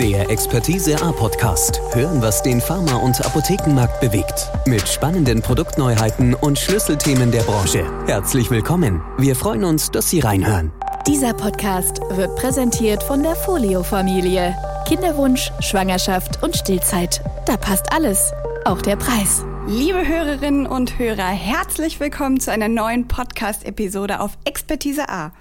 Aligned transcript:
Der 0.00 0.28
Expertise 0.28 1.02
A 1.02 1.10
Podcast. 1.10 1.80
Hören, 1.94 2.20
was 2.20 2.42
den 2.42 2.60
Pharma- 2.60 2.96
und 2.96 3.24
Apothekenmarkt 3.24 3.98
bewegt. 3.98 4.50
Mit 4.66 4.86
spannenden 4.86 5.40
Produktneuheiten 5.40 6.34
und 6.34 6.58
Schlüsselthemen 6.58 7.32
der 7.32 7.40
Branche. 7.44 7.82
Herzlich 8.06 8.50
willkommen. 8.50 9.00
Wir 9.16 9.34
freuen 9.34 9.64
uns, 9.64 9.90
dass 9.90 10.10
Sie 10.10 10.20
reinhören. 10.20 10.70
Dieser 11.06 11.32
Podcast 11.32 12.02
wird 12.10 12.36
präsentiert 12.36 13.02
von 13.02 13.22
der 13.22 13.36
Folio-Familie. 13.36 14.54
Kinderwunsch, 14.86 15.50
Schwangerschaft 15.60 16.42
und 16.42 16.54
Stillzeit. 16.54 17.22
Da 17.46 17.56
passt 17.56 17.90
alles. 17.90 18.32
Auch 18.66 18.82
der 18.82 18.96
Preis. 18.96 19.46
Liebe 19.66 20.06
Hörerinnen 20.06 20.66
und 20.66 20.98
Hörer, 20.98 21.26
herzlich 21.28 22.00
willkommen 22.00 22.38
zu 22.38 22.52
einer 22.52 22.68
neuen 22.68 23.08
Podcast-Episode 23.08 24.20
auf 24.20 24.36
Expertise 24.44 25.08
A. 25.08 25.32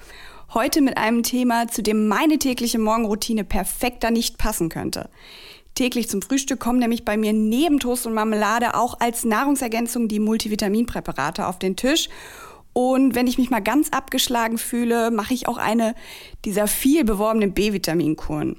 Heute 0.53 0.81
mit 0.81 0.97
einem 0.97 1.23
Thema, 1.23 1.67
zu 1.67 1.81
dem 1.81 2.07
meine 2.07 2.37
tägliche 2.37 2.79
Morgenroutine 2.79 3.43
perfekter 3.43 4.11
nicht 4.11 4.37
passen 4.37 4.69
könnte. 4.69 5.09
Täglich 5.73 6.07
zum 6.07 6.21
Frühstück 6.21 6.59
kommen 6.59 6.79
nämlich 6.79 7.03
bei 7.03 7.17
mir 7.17 7.33
neben 7.33 7.79
Toast 7.79 8.05
und 8.05 8.13
Marmelade 8.13 8.75
auch 8.75 8.99
als 8.99 9.25
Nahrungsergänzung 9.25 10.07
die 10.07 10.19
Multivitaminpräparate 10.19 11.47
auf 11.47 11.59
den 11.59 11.75
Tisch. 11.75 12.07
Und 12.71 13.15
wenn 13.15 13.27
ich 13.27 13.37
mich 13.37 13.49
mal 13.49 13.61
ganz 13.61 13.89
abgeschlagen 13.89 14.57
fühle, 14.57 15.11
mache 15.11 15.33
ich 15.33 15.47
auch 15.47 15.57
eine 15.57 15.95
dieser 16.45 16.67
viel 16.67 17.03
beworbenen 17.03 17.53
B-Vitaminkuren. 17.53 18.57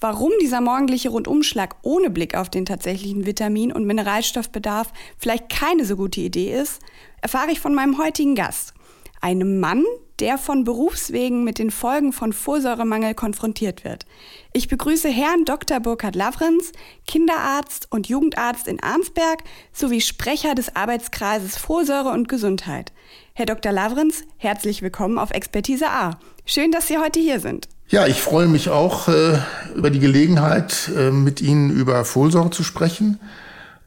Warum 0.00 0.30
dieser 0.40 0.60
morgendliche 0.60 1.10
Rundumschlag 1.10 1.76
ohne 1.82 2.08
Blick 2.10 2.36
auf 2.36 2.50
den 2.50 2.64
tatsächlichen 2.64 3.26
Vitamin- 3.26 3.72
und 3.72 3.84
Mineralstoffbedarf 3.84 4.92
vielleicht 5.18 5.48
keine 5.48 5.84
so 5.84 5.96
gute 5.96 6.20
Idee 6.20 6.52
ist, 6.52 6.80
erfahre 7.20 7.50
ich 7.50 7.60
von 7.60 7.74
meinem 7.74 7.98
heutigen 7.98 8.34
Gast. 8.34 8.74
Einem 9.20 9.60
Mann, 9.60 9.84
der 10.20 10.38
von 10.38 10.64
Berufswegen 10.64 11.44
mit 11.44 11.58
den 11.58 11.70
Folgen 11.70 12.12
von 12.12 12.32
Folsäuremangel 12.32 13.14
konfrontiert 13.14 13.84
wird. 13.84 14.06
Ich 14.52 14.68
begrüße 14.68 15.08
Herrn 15.08 15.44
Dr. 15.44 15.80
Burkhard 15.80 16.16
Lavrenz, 16.16 16.72
Kinderarzt 17.06 17.86
und 17.90 18.08
Jugendarzt 18.08 18.66
in 18.66 18.82
Arnsberg 18.82 19.44
sowie 19.72 20.00
Sprecher 20.00 20.54
des 20.54 20.74
Arbeitskreises 20.74 21.56
Folsäure 21.56 22.10
und 22.10 22.28
Gesundheit. 22.28 22.92
Herr 23.34 23.46
Dr. 23.46 23.72
Lavrenz, 23.72 24.24
herzlich 24.36 24.82
willkommen 24.82 25.18
auf 25.18 25.30
Expertise 25.30 25.88
A. 25.88 26.18
Schön, 26.44 26.72
dass 26.72 26.88
Sie 26.88 26.98
heute 26.98 27.20
hier 27.20 27.40
sind. 27.40 27.68
Ja, 27.88 28.06
ich 28.06 28.20
freue 28.20 28.48
mich 28.48 28.68
auch 28.68 29.08
äh, 29.08 29.38
über 29.74 29.90
die 29.90 30.00
Gelegenheit, 30.00 30.90
äh, 30.94 31.10
mit 31.10 31.40
Ihnen 31.40 31.70
über 31.70 32.04
Folsäure 32.04 32.50
zu 32.50 32.62
sprechen. 32.62 33.18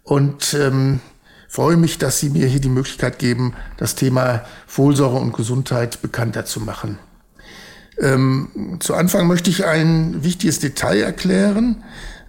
Und 0.04 0.56
ähm, 0.56 1.02
freue 1.52 1.76
mich, 1.76 1.98
dass 1.98 2.18
Sie 2.18 2.30
mir 2.30 2.48
hier 2.48 2.62
die 2.62 2.70
Möglichkeit 2.70 3.20
geben, 3.20 3.54
das 3.76 3.96
Thema 3.96 4.44
Folsäure 4.68 5.18
und 5.18 5.34
Gesundheit 5.34 6.02
bekannter 6.02 6.46
zu 6.46 6.62
machen. 6.62 6.98
Ähm, 8.00 8.78
zu 8.80 8.96
Anfang 8.96 9.28
möchte 9.28 9.50
ich 9.50 9.66
ein 9.66 10.24
wichtiges 10.24 10.60
Detail 10.60 11.02
erklären. 11.02 11.84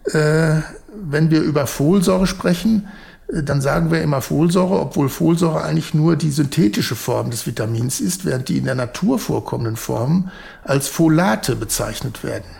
Äh, 0.06 0.56
wenn 0.92 1.30
wir 1.30 1.40
über 1.40 1.68
Folsäure 1.68 2.26
sprechen, 2.26 2.88
äh, 3.28 3.44
dann 3.44 3.60
sagen 3.60 3.92
wir 3.92 4.02
immer 4.02 4.22
Folsäure, 4.22 4.80
obwohl 4.80 5.08
Folsäure 5.08 5.62
eigentlich 5.62 5.94
nur 5.94 6.16
die 6.16 6.32
synthetische 6.32 6.96
Form 6.96 7.30
des 7.30 7.46
Vitamins 7.46 8.00
ist, 8.00 8.24
während 8.24 8.48
die 8.48 8.58
in 8.58 8.64
der 8.64 8.74
Natur 8.74 9.20
vorkommenden 9.20 9.76
Formen 9.76 10.32
als 10.64 10.88
Folate 10.88 11.54
bezeichnet 11.54 12.24
werden. 12.24 12.50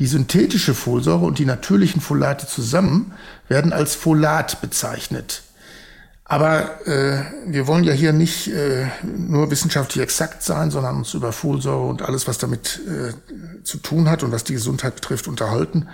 Die 0.00 0.06
synthetische 0.06 0.74
Folsäure 0.74 1.24
und 1.24 1.38
die 1.38 1.46
natürlichen 1.46 2.00
Folate 2.00 2.48
zusammen 2.48 3.12
werden 3.46 3.72
als 3.72 3.94
Folat 3.94 4.60
bezeichnet. 4.60 5.44
Aber 6.28 6.86
äh, 6.86 7.22
wir 7.46 7.68
wollen 7.68 7.84
ja 7.84 7.92
hier 7.92 8.12
nicht 8.12 8.48
äh, 8.48 8.86
nur 9.04 9.50
wissenschaftlich 9.52 10.02
exakt 10.02 10.42
sein, 10.42 10.72
sondern 10.72 10.96
uns 10.96 11.14
über 11.14 11.32
Folsäure 11.32 11.86
und 11.86 12.02
alles, 12.02 12.26
was 12.26 12.38
damit 12.38 12.80
äh, 12.88 13.62
zu 13.62 13.78
tun 13.78 14.10
hat 14.10 14.24
und 14.24 14.32
was 14.32 14.42
die 14.42 14.54
Gesundheit 14.54 14.96
betrifft, 14.96 15.28
unterhalten. 15.28 15.88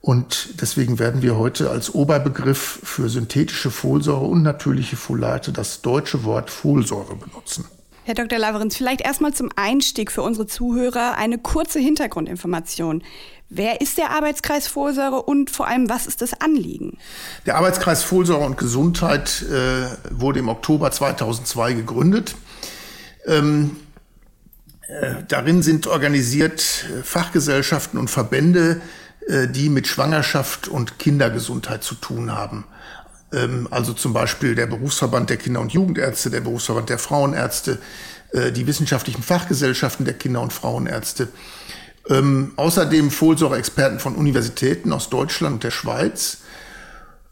Und 0.00 0.60
deswegen 0.60 0.98
werden 0.98 1.22
wir 1.22 1.36
heute 1.36 1.70
als 1.70 1.94
Oberbegriff 1.94 2.80
für 2.82 3.08
synthetische 3.08 3.70
Folsäure 3.70 4.24
und 4.24 4.42
natürliche 4.42 4.96
Folate 4.96 5.52
das 5.52 5.82
deutsche 5.82 6.24
Wort 6.24 6.50
Folsäure 6.50 7.14
benutzen. 7.14 7.66
Herr 8.10 8.26
Dr. 8.26 8.40
Laverenz, 8.40 8.76
vielleicht 8.76 9.02
erstmal 9.02 9.32
zum 9.32 9.50
Einstieg 9.54 10.10
für 10.10 10.22
unsere 10.22 10.48
Zuhörer 10.48 11.16
eine 11.16 11.38
kurze 11.38 11.78
Hintergrundinformation. 11.78 13.04
Wer 13.48 13.80
ist 13.80 13.98
der 13.98 14.10
Arbeitskreis 14.10 14.66
Folsäure 14.66 15.22
und 15.22 15.48
vor 15.48 15.68
allem, 15.68 15.88
was 15.88 16.08
ist 16.08 16.20
das 16.20 16.40
Anliegen? 16.40 16.98
Der 17.46 17.54
Arbeitskreis 17.54 18.02
Folsäure 18.02 18.44
und 18.44 18.58
Gesundheit 18.58 19.42
äh, 19.42 19.86
wurde 20.10 20.40
im 20.40 20.48
Oktober 20.48 20.90
2002 20.90 21.74
gegründet. 21.74 22.34
Ähm, 23.26 23.76
äh, 24.88 25.22
darin 25.28 25.62
sind 25.62 25.86
organisiert 25.86 26.86
äh, 26.90 27.04
Fachgesellschaften 27.04 27.96
und 27.96 28.10
Verbände, 28.10 28.80
äh, 29.28 29.46
die 29.46 29.68
mit 29.68 29.86
Schwangerschaft 29.86 30.66
und 30.66 30.98
Kindergesundheit 30.98 31.84
zu 31.84 31.94
tun 31.94 32.32
haben. 32.32 32.64
Ähm, 33.32 33.68
also 33.70 33.92
zum 33.92 34.12
Beispiel 34.12 34.54
der 34.54 34.66
Berufsverband 34.66 35.30
der 35.30 35.36
Kinder- 35.36 35.60
und 35.60 35.72
Jugendärzte, 35.72 36.30
der 36.30 36.40
Berufsverband 36.40 36.88
der 36.88 36.98
Frauenärzte, 36.98 37.78
äh, 38.32 38.52
die 38.52 38.66
wissenschaftlichen 38.66 39.22
Fachgesellschaften 39.22 40.04
der 40.04 40.14
Kinder- 40.14 40.42
und 40.42 40.52
Frauenärzte 40.52 41.28
ähm, 42.10 42.52
außerdem 42.56 43.10
Folsäure-Experten 43.10 44.00
von 44.00 44.14
Universitäten 44.14 44.92
aus 44.92 45.10
Deutschland 45.10 45.54
und 45.54 45.64
der 45.64 45.70
Schweiz. 45.70 46.38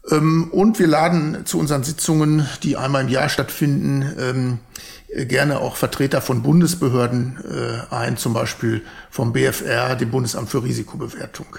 Ähm, 0.09 0.49
und 0.51 0.79
wir 0.79 0.87
laden 0.87 1.45
zu 1.45 1.59
unseren 1.59 1.83
Sitzungen, 1.83 2.47
die 2.63 2.77
einmal 2.77 3.03
im 3.03 3.09
Jahr 3.09 3.29
stattfinden, 3.29 4.13
ähm, 4.17 4.59
gerne 5.27 5.59
auch 5.59 5.75
Vertreter 5.75 6.21
von 6.21 6.43
Bundesbehörden 6.43 7.39
äh, 7.43 7.93
ein, 7.93 8.17
zum 8.17 8.33
Beispiel 8.33 8.83
vom 9.09 9.33
BFR, 9.33 9.95
dem 9.95 10.11
Bundesamt 10.11 10.49
für 10.49 10.63
Risikobewertung. 10.63 11.57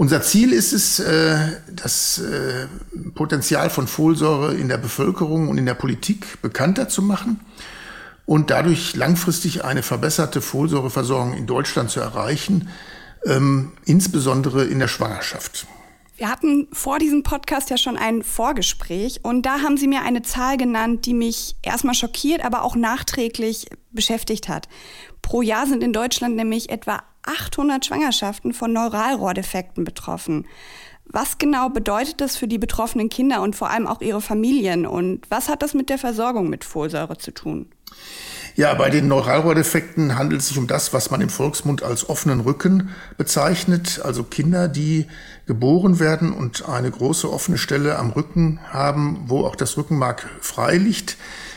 Unser 0.00 0.22
Ziel 0.22 0.54
ist 0.54 0.72
es, 0.72 0.98
äh, 0.98 1.36
das 1.70 2.20
äh, 2.20 2.66
Potenzial 3.14 3.68
von 3.68 3.86
Folsäure 3.86 4.54
in 4.54 4.70
der 4.70 4.78
Bevölkerung 4.78 5.48
und 5.50 5.58
in 5.58 5.66
der 5.66 5.74
Politik 5.74 6.40
bekannter 6.40 6.88
zu 6.88 7.02
machen 7.02 7.38
und 8.24 8.48
dadurch 8.48 8.96
langfristig 8.96 9.62
eine 9.62 9.82
verbesserte 9.82 10.40
Folsäureversorgung 10.40 11.34
in 11.34 11.46
Deutschland 11.46 11.90
zu 11.90 12.00
erreichen, 12.00 12.70
ähm, 13.26 13.72
insbesondere 13.84 14.64
in 14.64 14.78
der 14.78 14.88
Schwangerschaft. 14.88 15.66
Wir 16.20 16.30
hatten 16.30 16.68
vor 16.70 16.98
diesem 16.98 17.22
Podcast 17.22 17.70
ja 17.70 17.78
schon 17.78 17.96
ein 17.96 18.22
Vorgespräch 18.22 19.20
und 19.22 19.46
da 19.46 19.62
haben 19.62 19.78
Sie 19.78 19.88
mir 19.88 20.02
eine 20.02 20.20
Zahl 20.20 20.58
genannt, 20.58 21.06
die 21.06 21.14
mich 21.14 21.56
erstmal 21.62 21.94
schockiert, 21.94 22.44
aber 22.44 22.62
auch 22.62 22.76
nachträglich 22.76 23.68
beschäftigt 23.90 24.46
hat. 24.46 24.68
Pro 25.22 25.40
Jahr 25.40 25.66
sind 25.66 25.82
in 25.82 25.94
Deutschland 25.94 26.36
nämlich 26.36 26.68
etwa 26.68 27.02
800 27.22 27.86
Schwangerschaften 27.86 28.52
von 28.52 28.70
Neuralrohrdefekten 28.70 29.84
betroffen. 29.84 30.46
Was 31.06 31.38
genau 31.38 31.70
bedeutet 31.70 32.20
das 32.20 32.36
für 32.36 32.46
die 32.46 32.58
betroffenen 32.58 33.08
Kinder 33.08 33.40
und 33.40 33.56
vor 33.56 33.70
allem 33.70 33.86
auch 33.86 34.02
ihre 34.02 34.20
Familien 34.20 34.84
und 34.84 35.22
was 35.30 35.48
hat 35.48 35.62
das 35.62 35.72
mit 35.72 35.88
der 35.88 35.96
Versorgung 35.96 36.50
mit 36.50 36.66
Folsäure 36.66 37.16
zu 37.16 37.30
tun? 37.30 37.70
Ja, 38.56 38.74
bei 38.74 38.90
den 38.90 39.08
Neuralrohrdefekten 39.08 40.18
handelt 40.18 40.40
es 40.40 40.48
sich 40.48 40.58
um 40.58 40.66
das, 40.66 40.92
was 40.92 41.10
man 41.10 41.20
im 41.20 41.28
Volksmund 41.28 41.82
als 41.82 42.08
offenen 42.08 42.40
Rücken 42.40 42.90
bezeichnet, 43.16 44.00
also 44.04 44.24
Kinder, 44.24 44.68
die 44.68 45.06
geboren 45.46 45.98
werden 45.98 46.32
und 46.32 46.68
eine 46.68 46.90
große 46.90 47.30
offene 47.30 47.58
Stelle 47.58 47.98
am 47.98 48.10
Rücken 48.10 48.60
haben, 48.70 49.24
wo 49.26 49.44
auch 49.44 49.56
das 49.56 49.76
Rückenmark 49.76 50.28
frei 50.40 50.76
liegt. 50.76 51.16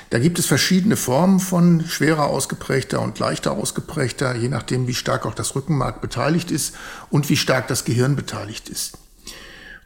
Da 0.10 0.20
gibt 0.20 0.38
es 0.38 0.46
verschiedene 0.46 0.96
Formen 0.96 1.40
von 1.40 1.86
schwerer 1.88 2.28
ausgeprägter 2.28 3.02
und 3.02 3.18
leichter 3.18 3.54
ausgeprägter, 3.54 4.36
je 4.36 4.48
nachdem, 4.48 4.88
wie 4.88 4.94
stark 4.94 5.26
auch 5.26 5.34
das 5.34 5.56
Rückenmark 5.56 6.02
beteiligt 6.02 6.52
ist 6.52 6.76
und 7.10 7.30
wie 7.30 7.38
stark 7.38 7.68
das 7.68 7.84
Gehirn 7.84 8.16
beteiligt 8.16 8.70
ist. 8.70 8.98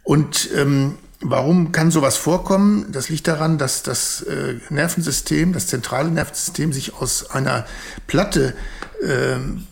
Und 0.03 0.49
ähm, 0.55 0.97
Warum 1.19 1.71
kann 1.71 1.89
sowas 1.89 2.15
vorkommen? 2.15 2.91
Das 2.91 3.09
liegt 3.09 3.27
daran, 3.27 3.57
dass 3.57 3.81
das 3.81 4.21
äh, 4.21 4.55
Nervensystem, 4.69 5.51
das 5.51 5.65
zentrale 5.65 6.11
Nervensystem 6.11 6.71
sich 6.71 6.93
aus 6.93 7.31
einer 7.31 7.65
Platte 8.05 8.53
ähm, 9.03 9.65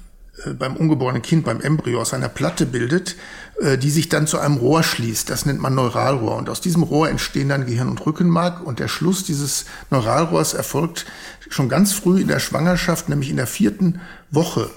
äh, 0.44 0.54
beim 0.54 0.76
ungeborenen 0.76 1.22
Kind, 1.22 1.46
beim 1.46 1.62
Embryo, 1.62 2.02
aus 2.02 2.16
einer 2.16 2.30
Platte 2.30 2.66
bildet, 2.66 3.16
äh, 3.62 3.78
die 3.78 3.92
sich 3.92 4.10
dann 4.10 4.26
zu 4.26 4.40
einem 4.40 4.58
Rohr 4.58 4.82
schließt. 4.82 5.30
Das 5.30 5.46
nennt 5.46 5.62
man 5.62 5.76
Neuralrohr. 5.76 6.36
Und 6.36 6.50
aus 6.50 6.62
diesem 6.62 6.82
Rohr 6.82 7.10
entstehen 7.10 7.50
dann 7.50 7.68
Gehirn 7.68 7.90
und 7.90 8.04
Rückenmark. 8.04 8.66
Und 8.66 8.80
der 8.80 8.88
Schluss 8.88 9.24
dieses 9.24 9.66
Neuralrohrs 9.92 10.56
erfolgt 10.56 11.06
schon 11.50 11.70
ganz 11.70 11.94
früh 11.94 12.22
in 12.22 12.28
der 12.28 12.40
Schwangerschaft, 12.40 13.08
nämlich 13.08 13.30
in 13.30 13.38
der 13.38 13.48
vierten 13.48 14.02
Woche. 14.32 14.72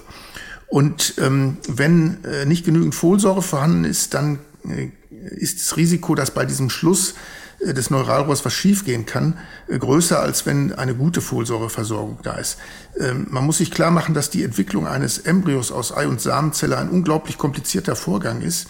Und 0.67 1.15
ähm, 1.17 1.57
wenn 1.67 2.23
äh, 2.23 2.45
nicht 2.45 2.63
genügend 2.63 2.93
Folsäure 2.93 3.41
vorhanden 3.41 3.85
ist, 3.85 4.13
dann 4.13 4.37
äh, 4.65 4.89
ist 5.09 5.59
das 5.59 5.77
Risiko, 5.77 6.15
dass 6.15 6.31
bei 6.31 6.45
diesem 6.45 6.69
Schluss 6.69 7.15
äh, 7.59 7.73
des 7.73 7.89
Neuralrohrs 7.89 8.45
was 8.45 8.53
schiefgehen 8.53 9.05
kann, 9.05 9.37
äh, 9.67 9.77
größer 9.77 10.19
als 10.19 10.45
wenn 10.45 10.73
eine 10.73 10.95
gute 10.95 11.21
Folsäureversorgung 11.21 12.19
da 12.23 12.33
ist. 12.33 12.57
Ähm, 12.99 13.27
man 13.29 13.45
muss 13.45 13.57
sich 13.57 13.71
klar 13.71 13.91
machen, 13.91 14.13
dass 14.13 14.29
die 14.29 14.43
Entwicklung 14.43 14.87
eines 14.87 15.17
Embryos 15.19 15.71
aus 15.71 15.95
Ei- 15.95 16.07
und 16.07 16.21
Samenzelle 16.21 16.77
ein 16.77 16.89
unglaublich 16.89 17.37
komplizierter 17.37 17.95
Vorgang 17.95 18.41
ist 18.41 18.67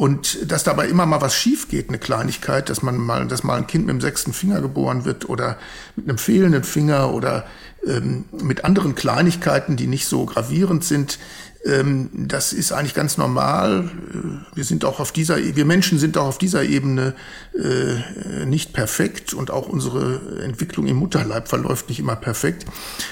Und 0.00 0.50
dass 0.50 0.64
dabei 0.64 0.88
immer 0.88 1.04
mal 1.04 1.20
was 1.20 1.34
schief 1.34 1.68
geht, 1.68 1.90
eine 1.90 1.98
Kleinigkeit, 1.98 2.70
dass 2.70 2.80
man 2.80 2.96
mal, 2.96 3.26
dass 3.26 3.44
mal 3.44 3.58
ein 3.58 3.66
Kind 3.66 3.84
mit 3.84 3.92
dem 3.92 4.00
sechsten 4.00 4.32
Finger 4.32 4.62
geboren 4.62 5.04
wird 5.04 5.28
oder 5.28 5.58
mit 5.94 6.08
einem 6.08 6.16
fehlenden 6.16 6.64
Finger 6.64 7.12
oder 7.12 7.44
ähm, 7.86 8.24
mit 8.32 8.64
anderen 8.64 8.94
Kleinigkeiten, 8.94 9.76
die 9.76 9.86
nicht 9.86 10.06
so 10.06 10.24
gravierend 10.24 10.84
sind, 10.84 11.18
das 11.62 12.54
ist 12.54 12.72
eigentlich 12.72 12.94
ganz 12.94 13.18
normal. 13.18 13.90
Äh, 14.14 14.56
wir 14.56 14.64
sind 14.64 14.84
auch 14.86 14.98
auf 14.98 15.12
dieser, 15.12 15.36
wir 15.36 15.64
Menschen 15.66 15.98
sind 15.98 16.16
auch 16.16 16.26
auf 16.26 16.38
dieser 16.38 16.64
Ebene 16.64 17.14
äh, 17.54 18.46
nicht 18.46 18.72
perfekt 18.72 19.34
und 19.34 19.50
auch 19.50 19.68
unsere 19.68 20.42
Entwicklung 20.42 20.86
im 20.86 20.96
Mutterleib 20.96 21.48
verläuft 21.48 21.90
nicht 21.90 21.98
immer 21.98 22.16
perfekt. 22.16 22.64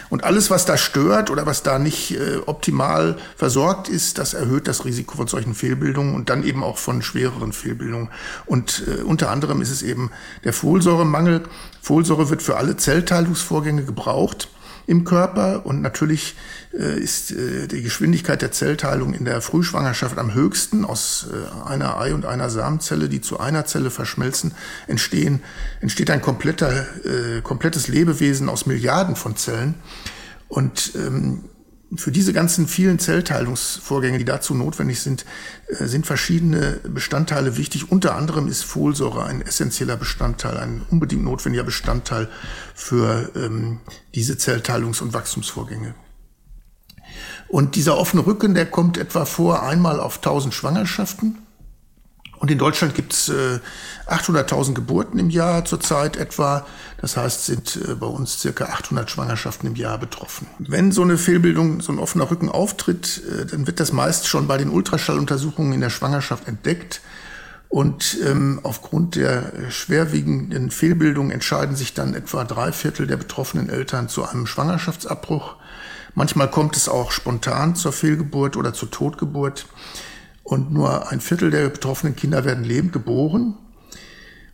Und 0.08 0.24
alles, 0.24 0.50
was 0.50 0.64
da 0.64 0.78
stört 0.78 1.30
oder 1.30 1.44
was 1.44 1.62
da 1.62 1.78
nicht 1.78 2.12
äh, 2.12 2.38
optimal 2.46 3.18
versorgt 3.36 3.90
ist, 3.90 4.16
das 4.16 4.32
erhöht 4.32 4.66
das 4.66 4.86
Risiko 4.86 5.16
von 5.18 5.26
solchen 5.26 5.54
Fehlbildungen 5.54 6.14
und 6.14 6.30
dann 6.30 6.42
eben 6.42 6.64
auch 6.64 6.78
von 6.78 7.02
schwereren 7.02 7.52
Fehlbildungen. 7.52 8.08
Und 8.46 8.82
unter 9.04 9.30
anderem 9.30 9.60
ist 9.60 9.70
es 9.70 9.82
eben 9.82 10.10
der 10.44 10.52
Folsäuremangel. 10.52 11.42
Folsäure 11.82 12.30
wird 12.30 12.42
für 12.42 12.56
alle 12.56 12.76
Zellteilungsvorgänge 12.76 13.84
gebraucht 13.84 14.48
im 14.88 15.04
Körper. 15.04 15.64
Und 15.66 15.82
natürlich 15.82 16.34
äh, 16.72 16.98
ist 16.98 17.30
äh, 17.30 17.68
die 17.68 17.82
Geschwindigkeit 17.82 18.42
der 18.42 18.50
Zellteilung 18.50 19.14
in 19.14 19.24
der 19.26 19.40
Frühschwangerschaft 19.42 20.18
am 20.18 20.34
höchsten. 20.34 20.84
Aus 20.84 21.28
äh, 21.30 21.68
einer 21.68 21.98
Ei- 21.98 22.14
und 22.14 22.24
einer 22.24 22.50
Samenzelle, 22.50 23.08
die 23.08 23.20
zu 23.20 23.38
einer 23.38 23.66
Zelle 23.66 23.90
verschmelzen, 23.90 24.54
entstehen, 24.86 25.42
entsteht 25.80 26.10
ein 26.10 26.22
kompletter, 26.22 26.86
äh, 27.04 27.42
komplettes 27.42 27.86
Lebewesen 27.86 28.48
aus 28.48 28.66
Milliarden 28.66 29.14
von 29.14 29.36
Zellen. 29.36 29.74
Und 30.48 30.92
ähm, 30.96 31.44
für 31.96 32.12
diese 32.12 32.32
ganzen 32.32 32.68
vielen 32.68 32.98
Zellteilungsvorgänge, 32.98 34.18
die 34.18 34.24
dazu 34.24 34.54
notwendig 34.54 35.00
sind, 35.00 35.24
äh, 35.68 35.86
sind 35.86 36.06
verschiedene 36.06 36.80
Bestandteile 36.84 37.56
wichtig. 37.56 37.90
Unter 37.90 38.14
anderem 38.14 38.46
ist 38.46 38.62
Folsäure 38.62 39.24
ein 39.24 39.40
essentieller 39.40 39.96
Bestandteil, 39.96 40.58
ein 40.58 40.82
unbedingt 40.90 41.24
notwendiger 41.24 41.64
Bestandteil 41.64 42.28
für 42.74 43.30
ähm, 43.34 43.80
diese 44.14 44.34
Zellteilungs- 44.34 45.00
und 45.02 45.14
Wachstumsvorgänge. 45.14 45.94
Und 47.48 47.76
dieser 47.76 47.96
offene 47.96 48.26
Rücken, 48.26 48.54
der 48.54 48.66
kommt 48.66 48.98
etwa 48.98 49.24
vor 49.24 49.62
einmal 49.62 49.98
auf 49.98 50.16
1000 50.16 50.52
Schwangerschaften. 50.52 51.38
Und 52.38 52.50
in 52.50 52.58
Deutschland 52.58 52.94
gibt 52.94 53.12
es 53.12 53.28
äh, 53.28 53.58
800.000 54.06 54.74
Geburten 54.74 55.18
im 55.18 55.30
Jahr 55.30 55.64
zurzeit 55.64 56.16
etwa. 56.16 56.66
Das 57.00 57.16
heißt, 57.16 57.46
sind 57.46 57.76
äh, 57.76 57.94
bei 57.94 58.06
uns 58.06 58.40
circa 58.40 58.66
800 58.66 59.10
Schwangerschaften 59.10 59.68
im 59.68 59.76
Jahr 59.76 59.98
betroffen. 59.98 60.46
Wenn 60.58 60.92
so 60.92 61.02
eine 61.02 61.18
Fehlbildung, 61.18 61.80
so 61.80 61.92
ein 61.92 61.98
offener 61.98 62.30
Rücken 62.30 62.48
auftritt, 62.48 63.22
äh, 63.28 63.46
dann 63.46 63.66
wird 63.66 63.80
das 63.80 63.92
meist 63.92 64.28
schon 64.28 64.46
bei 64.46 64.56
den 64.56 64.70
Ultraschalluntersuchungen 64.70 65.72
in 65.72 65.80
der 65.80 65.90
Schwangerschaft 65.90 66.46
entdeckt. 66.46 67.00
Und 67.68 68.16
ähm, 68.24 68.60
aufgrund 68.62 69.16
der 69.16 69.52
schwerwiegenden 69.70 70.70
Fehlbildung 70.70 71.30
entscheiden 71.30 71.76
sich 71.76 71.92
dann 71.92 72.14
etwa 72.14 72.44
drei 72.44 72.72
Viertel 72.72 73.06
der 73.06 73.18
betroffenen 73.18 73.68
Eltern 73.68 74.08
zu 74.08 74.24
einem 74.24 74.46
Schwangerschaftsabbruch. 74.46 75.56
Manchmal 76.14 76.50
kommt 76.50 76.76
es 76.76 76.88
auch 76.88 77.10
spontan 77.10 77.76
zur 77.76 77.92
Fehlgeburt 77.92 78.56
oder 78.56 78.72
zur 78.72 78.90
Totgeburt 78.90 79.66
und 80.48 80.72
nur 80.72 81.10
ein 81.10 81.20
Viertel 81.20 81.50
der 81.50 81.68
betroffenen 81.68 82.16
Kinder 82.16 82.42
werden 82.46 82.64
lebend 82.64 82.94
geboren 82.94 83.54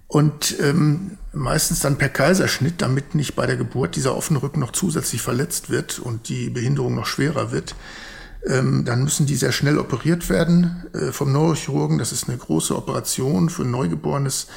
und 0.09 0.57
ähm, 0.61 1.19
meistens 1.33 1.79
dann 1.81 1.99
per 1.99 2.09
Kaiserschnitt, 2.09 2.83
damit 2.83 3.15
nicht 3.15 3.37
bei 3.37 3.47
der 3.47 3.57
Geburt 3.57 3.95
dieser 3.95 4.17
offene 4.17 4.43
Rücken 4.43 4.59
noch 4.59 4.73
zusätzlich 4.73 5.23
verletzt 5.23 5.71
wird 5.71 6.01
und 6.01 6.29
die 6.29 6.51
Behinderung 6.51 6.97
noch 6.97 7.07
schwerer 7.07 7.53
wird. 7.53 7.77
Ähm, 8.45 8.85
dann 8.85 9.05
müssen 9.05 9.27
die 9.27 9.37
sehr 9.37 9.53
schnell 9.53 9.79
operiert 9.79 10.29
werden 10.29 10.85
äh, 10.95 11.13
vom 11.13 11.31
Neurochirurgen. 11.31 11.99
Das 11.99 12.11
ist 12.11 12.29
eine 12.29 12.39
große 12.39 12.77
Operation 12.77 13.49
für 13.49 13.63
ein 13.63 13.71
Neugeborenes 13.71 14.49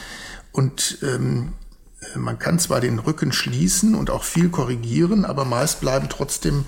und 0.51 0.97
ähm, 1.03 1.53
man 2.15 2.39
kann 2.39 2.57
zwar 2.57 2.81
den 2.81 2.97
Rücken 2.97 3.31
schließen 3.31 3.93
und 3.93 4.09
auch 4.09 4.23
viel 4.23 4.49
korrigieren, 4.49 5.23
aber 5.23 5.45
meist 5.45 5.81
bleiben 5.81 6.07
trotzdem 6.09 6.65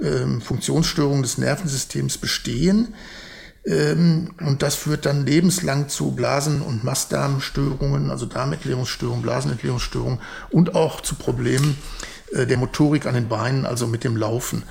ähm, 0.00 0.40
Funktionsstörungen 0.40 1.22
des 1.22 1.38
Nervensystems 1.38 2.18
bestehen. 2.18 2.94
Ähm, 3.66 4.30
und 4.40 4.62
das 4.62 4.76
führt 4.76 5.06
dann 5.06 5.26
lebenslang 5.26 5.88
zu 5.88 6.12
Blasen- 6.12 6.62
und 6.62 6.84
Mastdarmstörungen, 6.84 8.10
also 8.10 8.24
Darmentleerungsstörungen, 8.26 9.22
Blasenentleerungsstörungen 9.22 10.20
und 10.50 10.74
auch 10.74 11.00
zu 11.00 11.16
Problemen 11.16 11.76
äh, 12.32 12.46
der 12.46 12.58
Motorik 12.58 13.06
an 13.06 13.14
den 13.14 13.28
Beinen, 13.28 13.66
also 13.66 13.88
mit 13.88 14.04
dem 14.04 14.16
Laufen. 14.16 14.62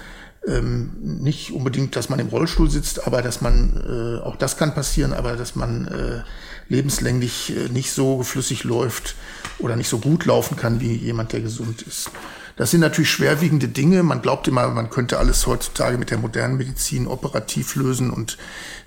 Ähm, 0.47 0.91
nicht 1.01 1.51
unbedingt, 1.51 1.95
dass 1.95 2.07
man 2.07 2.19
im 2.19 2.27
Rollstuhl 2.27 2.69
sitzt, 2.69 3.05
aber 3.05 3.21
dass 3.21 3.41
man, 3.41 3.83
äh, 3.85 4.23
auch 4.23 4.37
das 4.37 4.57
kann 4.57 4.73
passieren, 4.73 5.11
aber 5.11 5.33
dass 5.35 5.55
man 5.55 5.87
äh, 5.87 6.21
lebenslänglich 6.69 7.53
nicht 7.71 7.91
so 7.91 8.23
flüssig 8.23 8.63
läuft 8.63 9.15
oder 9.59 9.75
nicht 9.75 9.89
so 9.89 9.99
gut 9.99 10.25
laufen 10.25 10.55
kann 10.55 10.79
wie 10.79 10.93
jemand, 10.93 11.33
der 11.33 11.41
gesund 11.41 11.81
ist. 11.81 12.11
Das 12.55 12.71
sind 12.71 12.79
natürlich 12.79 13.11
schwerwiegende 13.11 13.67
Dinge. 13.67 14.01
Man 14.03 14.21
glaubt 14.21 14.47
immer, 14.47 14.67
man 14.69 14.89
könnte 14.89 15.19
alles 15.19 15.45
heutzutage 15.45 15.97
mit 15.97 16.09
der 16.09 16.17
modernen 16.17 16.57
Medizin 16.57 17.05
operativ 17.05 17.75
lösen 17.75 18.11
und, 18.11 18.37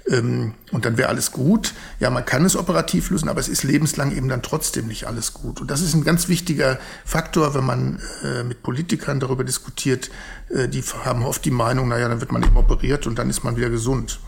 ähm, 0.08 0.54
und 0.72 0.86
dann 0.86 0.96
wäre 0.96 1.10
alles 1.10 1.32
gut. 1.32 1.74
Ja, 2.00 2.08
man 2.08 2.24
kann 2.24 2.46
es 2.46 2.56
operativ 2.56 3.10
lösen, 3.10 3.28
aber 3.28 3.40
es 3.40 3.48
ist 3.48 3.64
lebenslang 3.64 4.16
eben 4.16 4.28
dann 4.28 4.42
trotzdem 4.42 4.86
nicht 4.86 5.06
alles 5.06 5.34
gut. 5.34 5.60
Und 5.60 5.70
das 5.70 5.82
ist 5.82 5.94
ein 5.94 6.04
ganz 6.04 6.28
wichtiger 6.28 6.78
Faktor, 7.04 7.54
wenn 7.54 7.64
man 7.64 8.00
äh, 8.24 8.42
mit 8.42 8.62
Politikern 8.62 9.20
darüber 9.20 9.44
diskutiert. 9.44 10.10
Äh, 10.48 10.68
die 10.68 10.82
haben 11.04 11.22
oft 11.24 11.44
die 11.44 11.50
Meinung, 11.50 11.88
naja, 11.88 12.08
dann 12.08 12.20
wird 12.20 12.32
man 12.32 12.42
eben 12.42 12.56
operiert 12.56 13.06
und 13.06 13.18
dann 13.18 13.28
ist 13.28 13.44
man 13.44 13.56
wieder 13.56 13.68
gesund. 13.68 14.18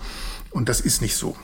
Und 0.51 0.69
das 0.69 0.83
ist 0.83 1.01
nicht 1.01 1.17
so. 1.17 1.35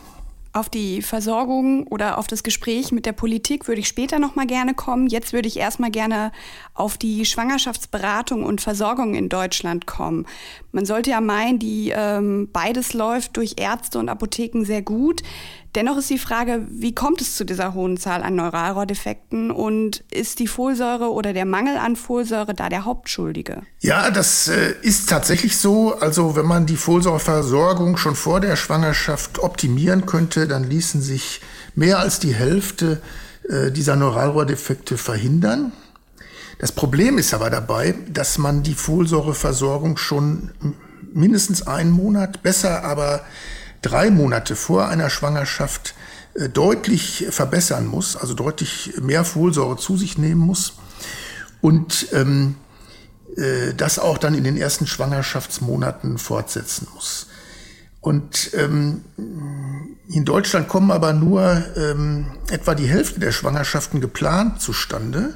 Auf 0.56 0.70
die 0.70 1.02
Versorgung 1.02 1.86
oder 1.86 2.16
auf 2.16 2.28
das 2.28 2.42
Gespräch 2.42 2.90
mit 2.90 3.04
der 3.04 3.12
Politik 3.12 3.68
würde 3.68 3.82
ich 3.82 3.88
später 3.88 4.18
noch 4.18 4.36
mal 4.36 4.46
gerne 4.46 4.72
kommen. 4.72 5.06
Jetzt 5.06 5.34
würde 5.34 5.48
ich 5.48 5.58
erstmal 5.58 5.90
gerne 5.90 6.32
auf 6.72 6.96
die 6.96 7.26
Schwangerschaftsberatung 7.26 8.42
und 8.42 8.62
Versorgung 8.62 9.14
in 9.14 9.28
Deutschland 9.28 9.84
kommen. 9.84 10.24
Man 10.72 10.86
sollte 10.86 11.10
ja 11.10 11.20
meinen, 11.20 11.58
die 11.58 11.92
ähm, 11.94 12.48
beides 12.54 12.94
läuft 12.94 13.36
durch 13.36 13.56
Ärzte 13.58 13.98
und 13.98 14.08
Apotheken 14.08 14.64
sehr 14.64 14.80
gut. 14.80 15.22
Dennoch 15.76 15.99
ist 15.99 16.08
die 16.08 16.19
Frage, 16.19 16.67
wie 16.70 16.94
kommt 16.94 17.20
es 17.20 17.37
zu 17.37 17.44
dieser 17.44 17.75
hohen 17.75 17.99
Zahl 17.99 18.23
an 18.23 18.34
Neuralrohrdefekten 18.34 19.50
und 19.50 20.02
ist 20.11 20.38
die 20.38 20.46
Folsäure 20.46 21.12
oder 21.12 21.34
der 21.34 21.44
Mangel 21.44 21.76
an 21.76 21.96
Folsäure 21.96 22.55
da 22.55 22.70
der 22.70 22.87
Hauptschuldige? 22.87 23.61
Ja, 23.81 24.11
das 24.11 24.49
äh, 24.49 24.73
ist 24.81 25.11
tatsächlich 25.11 25.58
so. 25.58 25.94
Also 25.99 26.34
wenn 26.34 26.46
man 26.46 26.64
die 26.64 26.78
Folsäureversorgung 26.78 27.99
schon 27.99 28.17
vor 28.17 28.40
der 28.40 28.56
Schwangerschaft 28.56 29.38
optimieren 29.38 30.06
könnte, 30.06 30.49
dann 30.49 30.64
ließen 30.64 31.02
sich 31.02 31.43
mehr 31.75 31.99
als 31.99 32.20
die 32.20 32.32
Hälfte 32.32 33.02
äh, 33.46 33.70
dieser 33.70 33.96
Neuralrohrdefekte 33.96 34.96
verhindern. 34.96 35.73
Das 36.58 36.73
Problem 36.73 37.19
ist 37.19 37.34
aber 37.34 37.50
dabei, 37.50 37.94
dass 38.08 38.38
man 38.38 38.62
die 38.62 38.73
Folsäureversorgung 38.73 39.99
schon 39.99 40.52
mindestens 41.12 41.67
einen 41.67 41.90
Monat, 41.90 42.43
besser 42.43 42.82
aber 42.82 43.20
drei 43.86 44.10
Monate 44.10 44.56
vor 44.56 44.88
einer 44.88 45.10
Schwangerschaft 45.10 45.94
äh, 46.34 46.48
deutlich 46.48 47.26
verbessern 47.30 47.87
muss, 47.87 48.16
also 48.16 48.34
deutlich 48.34 48.94
mehr 49.00 49.25
Folsäure 49.25 49.76
zu 49.76 49.96
sich 49.96 50.18
nehmen 50.18 50.40
muss 50.40 50.75
und 51.61 52.08
ähm, 52.12 52.56
äh, 53.37 53.75
das 53.75 53.99
auch 53.99 54.18
dann 54.18 54.34
in 54.34 54.44
den 54.44 54.56
ersten 54.56 54.87
Schwangerschaftsmonaten 54.87 56.18
fortsetzen 56.18 56.88
muss. 56.94 57.28
Und 58.00 58.52
ähm, 58.54 59.04
in 60.08 60.25
Deutschland 60.25 60.68
kommen 60.68 60.92
aber 60.92 61.12
nur 61.12 61.64
ähm, 61.76 62.26
etwa 62.50 62.75
die 62.76 62.87
Hälfte 62.87 63.18
der 63.18 63.32
Schwangerschaften 63.32 64.00
geplant 64.00 64.61
zustande. 64.61 65.34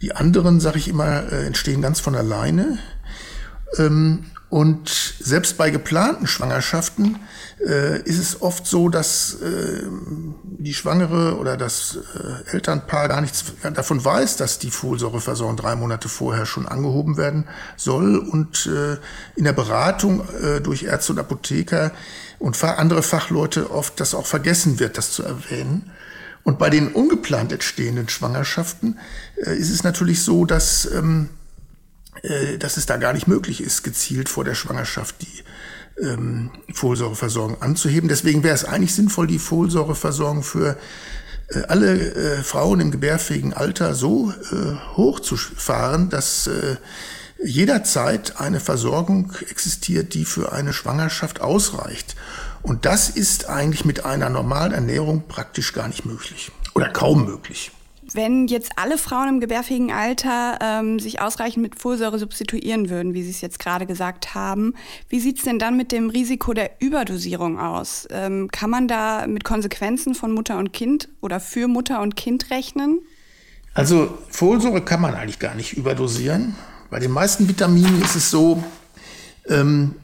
Die 0.00 0.14
anderen, 0.14 0.60
sage 0.60 0.78
ich 0.78 0.86
immer, 0.86 1.32
äh, 1.32 1.46
entstehen 1.46 1.82
ganz 1.82 1.98
von 1.98 2.14
alleine. 2.14 2.78
Ähm, 3.76 4.26
und 4.50 4.88
selbst 5.20 5.56
bei 5.56 5.70
geplanten 5.70 6.26
Schwangerschaften 6.26 7.20
äh, 7.64 8.02
ist 8.02 8.18
es 8.18 8.42
oft 8.42 8.66
so, 8.66 8.88
dass 8.88 9.34
äh, 9.34 9.84
die 10.42 10.74
Schwangere 10.74 11.38
oder 11.38 11.56
das 11.56 11.98
äh, 12.48 12.50
Elternpaar 12.56 13.06
gar 13.06 13.20
nichts 13.20 13.44
davon 13.72 14.04
weiß, 14.04 14.36
dass 14.38 14.58
die 14.58 14.72
Folsäureversorgung 14.72 15.56
drei 15.56 15.76
Monate 15.76 16.08
vorher 16.08 16.46
schon 16.46 16.66
angehoben 16.66 17.16
werden 17.16 17.46
soll 17.76 18.18
und 18.18 18.66
äh, 18.66 18.96
in 19.36 19.44
der 19.44 19.52
Beratung 19.52 20.28
äh, 20.42 20.60
durch 20.60 20.82
Ärzte 20.82 21.12
und 21.12 21.20
Apotheker 21.20 21.92
und 22.40 22.62
andere 22.64 23.04
Fachleute 23.04 23.70
oft 23.70 24.00
das 24.00 24.14
auch 24.14 24.26
vergessen 24.26 24.80
wird, 24.80 24.98
das 24.98 25.12
zu 25.12 25.22
erwähnen. 25.22 25.92
Und 26.42 26.58
bei 26.58 26.70
den 26.70 26.88
ungeplant 26.88 27.52
entstehenden 27.52 28.08
Schwangerschaften 28.08 28.98
äh, 29.36 29.54
ist 29.56 29.70
es 29.70 29.84
natürlich 29.84 30.22
so, 30.22 30.44
dass 30.44 30.86
ähm, 30.86 31.28
äh, 32.22 32.58
dass 32.58 32.76
es 32.76 32.86
da 32.86 32.96
gar 32.96 33.12
nicht 33.12 33.26
möglich 33.26 33.60
ist, 33.60 33.82
gezielt 33.82 34.28
vor 34.28 34.44
der 34.44 34.54
Schwangerschaft 34.54 35.16
die 35.22 36.04
ähm, 36.04 36.50
Folsäureversorgung 36.72 37.60
anzuheben. 37.62 38.08
Deswegen 38.08 38.42
wäre 38.42 38.54
es 38.54 38.64
eigentlich 38.64 38.94
sinnvoll, 38.94 39.26
die 39.26 39.38
Folsäureversorgung 39.38 40.42
für 40.42 40.76
äh, 41.48 41.62
alle 41.68 41.96
äh, 41.96 42.42
Frauen 42.42 42.80
im 42.80 42.90
gebärfähigen 42.90 43.52
Alter 43.52 43.94
so 43.94 44.32
äh, 44.52 44.96
hochzufahren, 44.96 46.10
dass 46.10 46.46
äh, 46.46 46.76
jederzeit 47.42 48.38
eine 48.38 48.60
Versorgung 48.60 49.32
existiert, 49.48 50.14
die 50.14 50.24
für 50.24 50.52
eine 50.52 50.72
Schwangerschaft 50.72 51.40
ausreicht. 51.40 52.16
Und 52.62 52.84
das 52.84 53.08
ist 53.08 53.48
eigentlich 53.48 53.84
mit 53.84 54.04
einer 54.04 54.28
normalen 54.28 54.72
Ernährung 54.72 55.26
praktisch 55.26 55.72
gar 55.72 55.88
nicht 55.88 56.04
möglich 56.04 56.52
oder 56.74 56.90
kaum 56.90 57.24
möglich. 57.24 57.72
Wenn 58.12 58.48
jetzt 58.48 58.72
alle 58.76 58.98
Frauen 58.98 59.28
im 59.28 59.40
gebärfähigen 59.40 59.92
Alter 59.92 60.58
ähm, 60.60 60.98
sich 60.98 61.20
ausreichend 61.20 61.62
mit 61.62 61.78
Folsäure 61.78 62.18
substituieren 62.18 62.90
würden, 62.90 63.14
wie 63.14 63.22
Sie 63.22 63.30
es 63.30 63.40
jetzt 63.40 63.58
gerade 63.58 63.86
gesagt 63.86 64.34
haben, 64.34 64.74
wie 65.08 65.20
sieht 65.20 65.38
es 65.38 65.44
denn 65.44 65.58
dann 65.58 65.76
mit 65.76 65.92
dem 65.92 66.10
Risiko 66.10 66.52
der 66.52 66.72
Überdosierung 66.80 67.58
aus? 67.60 68.08
Ähm, 68.10 68.48
kann 68.50 68.70
man 68.70 68.88
da 68.88 69.26
mit 69.28 69.44
Konsequenzen 69.44 70.14
von 70.14 70.32
Mutter 70.32 70.58
und 70.58 70.72
Kind 70.72 71.08
oder 71.20 71.38
für 71.38 71.68
Mutter 71.68 72.00
und 72.00 72.16
Kind 72.16 72.50
rechnen? 72.50 73.00
Also 73.74 74.18
Folsäure 74.28 74.82
kann 74.82 75.00
man 75.00 75.14
eigentlich 75.14 75.38
gar 75.38 75.54
nicht 75.54 75.74
überdosieren. 75.74 76.56
Bei 76.90 76.98
den 76.98 77.12
meisten 77.12 77.48
Vitaminen 77.48 78.02
ist 78.02 78.16
es 78.16 78.30
so, 78.30 78.62
ähm, 79.46 79.94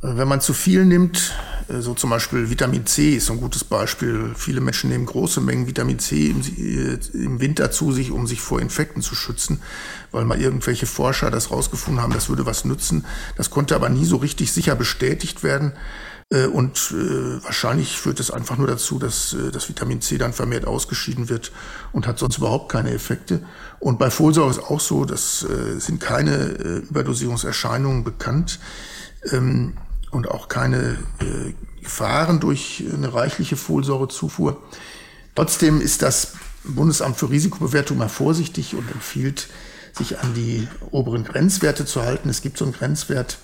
wenn 0.00 0.26
man 0.26 0.40
zu 0.40 0.54
viel 0.54 0.86
nimmt, 0.86 1.36
so 1.68 1.94
zum 1.94 2.10
Beispiel 2.10 2.50
Vitamin 2.50 2.86
C 2.86 3.14
ist 3.16 3.30
ein 3.30 3.40
gutes 3.40 3.64
Beispiel. 3.64 4.32
Viele 4.36 4.60
Menschen 4.60 4.90
nehmen 4.90 5.06
große 5.06 5.40
Mengen 5.40 5.66
Vitamin 5.66 5.98
C 5.98 6.28
im, 6.28 6.40
äh, 6.40 6.98
im, 7.14 7.40
Winter 7.40 7.70
zu 7.70 7.92
sich, 7.92 8.10
um 8.10 8.26
sich 8.26 8.40
vor 8.40 8.60
Infekten 8.60 9.02
zu 9.02 9.14
schützen, 9.14 9.60
weil 10.10 10.24
mal 10.24 10.40
irgendwelche 10.40 10.86
Forscher 10.86 11.30
das 11.30 11.50
rausgefunden 11.50 12.02
haben, 12.02 12.12
das 12.12 12.28
würde 12.28 12.46
was 12.46 12.64
nützen. 12.64 13.04
Das 13.36 13.50
konnte 13.50 13.74
aber 13.74 13.88
nie 13.88 14.04
so 14.04 14.16
richtig 14.16 14.52
sicher 14.52 14.74
bestätigt 14.74 15.42
werden. 15.42 15.72
Äh, 16.30 16.46
und 16.46 16.92
wahrscheinlich 16.92 17.98
führt 17.98 18.20
es 18.20 18.30
einfach 18.30 18.56
nur 18.56 18.66
dazu, 18.66 18.98
dass 18.98 19.36
das 19.52 19.68
Vitamin 19.68 20.00
C 20.00 20.18
dann 20.18 20.32
vermehrt 20.32 20.66
ausgeschieden 20.66 21.28
wird 21.28 21.52
und 21.92 22.06
hat 22.06 22.18
sonst 22.18 22.38
überhaupt 22.38 22.70
keine 22.70 22.92
Effekte. 22.92 23.44
Und 23.78 23.98
bei 23.98 24.10
Folsäure 24.10 24.50
ist 24.50 24.60
auch 24.60 24.80
so, 24.80 25.04
das 25.04 25.46
sind 25.78 26.00
keine 26.00 26.46
Überdosierungserscheinungen 26.88 28.04
bekannt. 28.04 28.58
Und 30.12 30.30
auch 30.30 30.48
keine 30.48 30.98
äh, 31.20 31.52
Gefahren 31.82 32.38
durch 32.38 32.84
eine 32.92 33.12
reichliche 33.12 33.56
Folsäurezufuhr. 33.56 34.62
Trotzdem 35.34 35.80
ist 35.80 36.02
das 36.02 36.34
Bundesamt 36.64 37.16
für 37.16 37.30
Risikobewertung 37.30 37.98
mal 37.98 38.08
vorsichtig 38.08 38.74
und 38.76 38.88
empfiehlt, 38.90 39.48
sich 39.92 40.20
an 40.20 40.34
die 40.34 40.68
oberen 40.90 41.24
Grenzwerte 41.24 41.84
zu 41.84 42.02
halten. 42.02 42.28
Es 42.28 42.40
gibt 42.40 42.56
so 42.56 42.64
einen 42.64 42.72
Grenzwert 42.72 43.38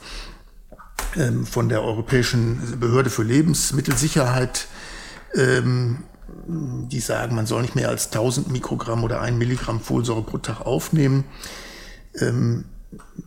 ähm, 1.16 1.46
von 1.46 1.68
der 1.68 1.82
Europäischen 1.82 2.78
Behörde 2.78 3.10
für 3.10 3.22
Lebensmittelsicherheit, 3.22 4.68
ähm, 5.34 6.04
die 6.46 7.00
sagen, 7.00 7.34
man 7.34 7.46
soll 7.46 7.62
nicht 7.62 7.74
mehr 7.74 7.88
als 7.88 8.06
1000 8.06 8.50
Mikrogramm 8.50 9.04
oder 9.04 9.20
ein 9.20 9.36
Milligramm 9.36 9.80
Folsäure 9.80 10.22
pro 10.22 10.38
Tag 10.38 10.60
aufnehmen. 10.60 11.24
Ähm, 12.20 12.64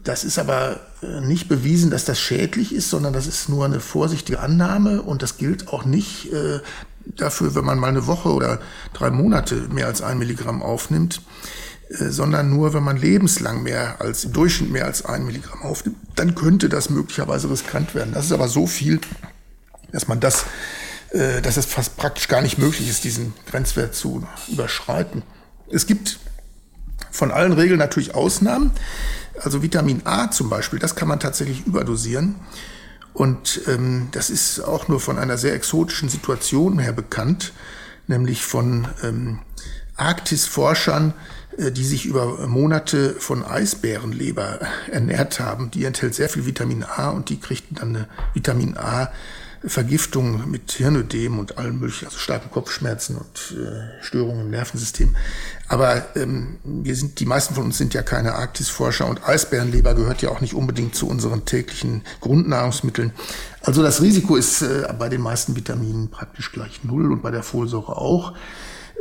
das 0.04 0.24
ist 0.24 0.40
aber 0.40 0.80
nicht 1.22 1.50
bewiesen, 1.50 1.90
dass 1.90 2.06
das 2.06 2.20
schädlich 2.20 2.74
ist, 2.74 2.90
sondern 2.90 3.14
das 3.14 3.26
ist 3.26 3.50
nur 3.50 3.66
eine 3.66 3.80
vorsichtige 3.80 4.40
Annahme 4.40 5.02
und 5.02 5.24
das 5.24 5.38
gilt 5.38 5.68
auch 5.68 5.84
nicht 5.84 6.32
äh, 6.32 6.60
dafür, 7.06 7.56
wenn 7.56 7.66
man 7.66 7.80
mal 7.80 7.88
eine 7.88 8.08
Woche 8.08 8.30
oder 8.30 8.60
drei 8.94 9.10
Monate 9.10 9.56
mehr 9.70 9.88
als 9.88 10.02
ein 10.02 10.18
Milligramm 10.18 10.62
aufnimmt, 10.62 11.22
äh, 11.90 12.10
sondern 12.10 12.50
nur, 12.50 12.74
wenn 12.74 12.84
man 12.84 12.98
lebenslang 12.98 13.64
mehr 13.64 14.00
als 14.00 14.26
im 14.26 14.34
Durchschnitt 14.34 14.72
mehr 14.72 14.86
als 14.86 15.06
ein 15.06 15.26
Milligramm 15.26 15.64
aufnimmt, 15.64 15.98
dann 16.16 16.36
könnte 16.36 16.70
das 16.70 16.90
möglicherweise 16.90 17.50
riskant 17.50 17.96
werden. 17.96 18.14
Das 18.14 18.26
ist 18.26 18.32
aber 18.32 18.48
so 18.48 18.68
viel, 18.68 19.00
dass 19.92 20.08
man 20.08 20.20
das, 20.20 20.46
äh, 21.12 21.42
dass 21.42 21.58
es 21.58 21.66
fast 21.66 21.98
praktisch 21.98 22.28
gar 22.28 22.42
nicht 22.42 22.58
möglich 22.58 22.90
ist, 22.90 23.04
diesen 23.04 23.34
Grenzwert 23.50 23.96
zu 23.96 24.26
überschreiten. 24.48 25.24
Es 25.70 25.86
gibt 25.86 26.20
von 27.12 27.32
allen 27.32 27.54
Regeln 27.54 27.80
natürlich 27.80 28.16
Ausnahmen. 28.16 28.72
Also 29.44 29.64
Vitamin 29.64 30.02
A 30.06 30.30
zum 30.30 30.50
Beispiel, 30.50 30.80
das 30.80 30.96
kann 30.96 31.08
man 31.08 31.20
tatsächlich 31.20 31.66
überdosieren. 31.66 32.36
Und 33.14 33.62
ähm, 33.68 34.08
das 34.12 34.30
ist 34.30 34.62
auch 34.62 34.88
nur 34.88 35.00
von 35.00 35.20
einer 35.20 35.38
sehr 35.38 35.54
exotischen 35.54 36.10
Situation 36.10 36.80
her 36.80 36.94
bekannt, 36.94 37.52
nämlich 38.08 38.44
von 38.44 38.88
ähm, 39.04 39.40
Arktisforschern, 39.98 41.14
äh, 41.58 41.72
die 41.72 41.84
sich 41.84 42.06
über 42.06 42.48
Monate 42.48 43.16
von 43.20 43.44
Eisbärenleber 43.44 44.60
ernährt 44.92 45.40
haben. 45.40 45.72
Die 45.72 45.84
enthält 45.86 46.16
sehr 46.16 46.30
viel 46.30 46.46
Vitamin 46.46 46.84
A 46.84 47.10
und 47.10 47.30
die 47.30 47.40
kriegten 47.40 47.76
dann 47.76 47.96
eine 47.96 48.08
Vitamin 48.34 48.78
A 48.78 49.12
Vergiftung 49.64 50.50
mit 50.50 50.72
Hirnödem 50.72 51.38
und 51.38 51.60
allem 51.60 51.80
möglichen, 51.80 52.06
also 52.06 52.18
starken 52.18 52.50
Kopfschmerzen 52.50 53.18
und 53.18 53.56
äh, 53.58 54.04
Störungen 54.04 54.42
im 54.42 54.50
Nervensystem. 54.50 55.16
Aber 55.68 56.04
ähm, 56.16 56.58
wir 56.64 56.96
sind, 56.96 57.20
die 57.20 57.28
meisten 57.28 57.54
von 57.54 57.66
uns 57.66 57.78
sind 57.78 57.94
ja 57.94 58.02
keine 58.02 58.34
Arktisforscher 58.34 59.08
und 59.08 59.28
Eisbärenleber 59.28 59.94
gehört 59.94 60.24
ja 60.24 60.30
auch 60.30 60.42
nicht 60.42 60.56
unbedingt 60.56 60.96
zu 60.96 61.08
unseren 61.08 61.46
täglichen 61.46 62.02
Grundnahrungsmitteln. 62.22 63.14
Also 63.62 63.84
das 63.84 64.02
Risiko 64.02 64.36
ist 64.36 64.64
äh, 64.64 64.92
bei 64.98 65.10
den 65.10 65.22
meisten 65.22 65.56
Vitaminen 65.56 66.10
praktisch 66.10 66.52
gleich 66.52 66.84
null 66.84 67.12
und 67.12 67.22
bei 67.22 67.30
der 67.30 67.44
Folsäure 67.44 67.98
auch. 67.98 68.34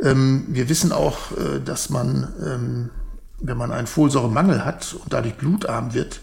Ähm, 0.03 0.45
wir 0.47 0.69
wissen 0.69 0.91
auch, 0.91 1.31
äh, 1.31 1.59
dass 1.59 1.89
man, 1.89 2.33
ähm, 2.45 2.89
wenn 3.39 3.57
man 3.57 3.71
einen 3.71 3.87
Folsäuremangel 3.87 4.63
hat 4.63 4.93
und 4.93 5.11
dadurch 5.11 5.35
blutarm 5.35 5.95
wird, 5.95 6.21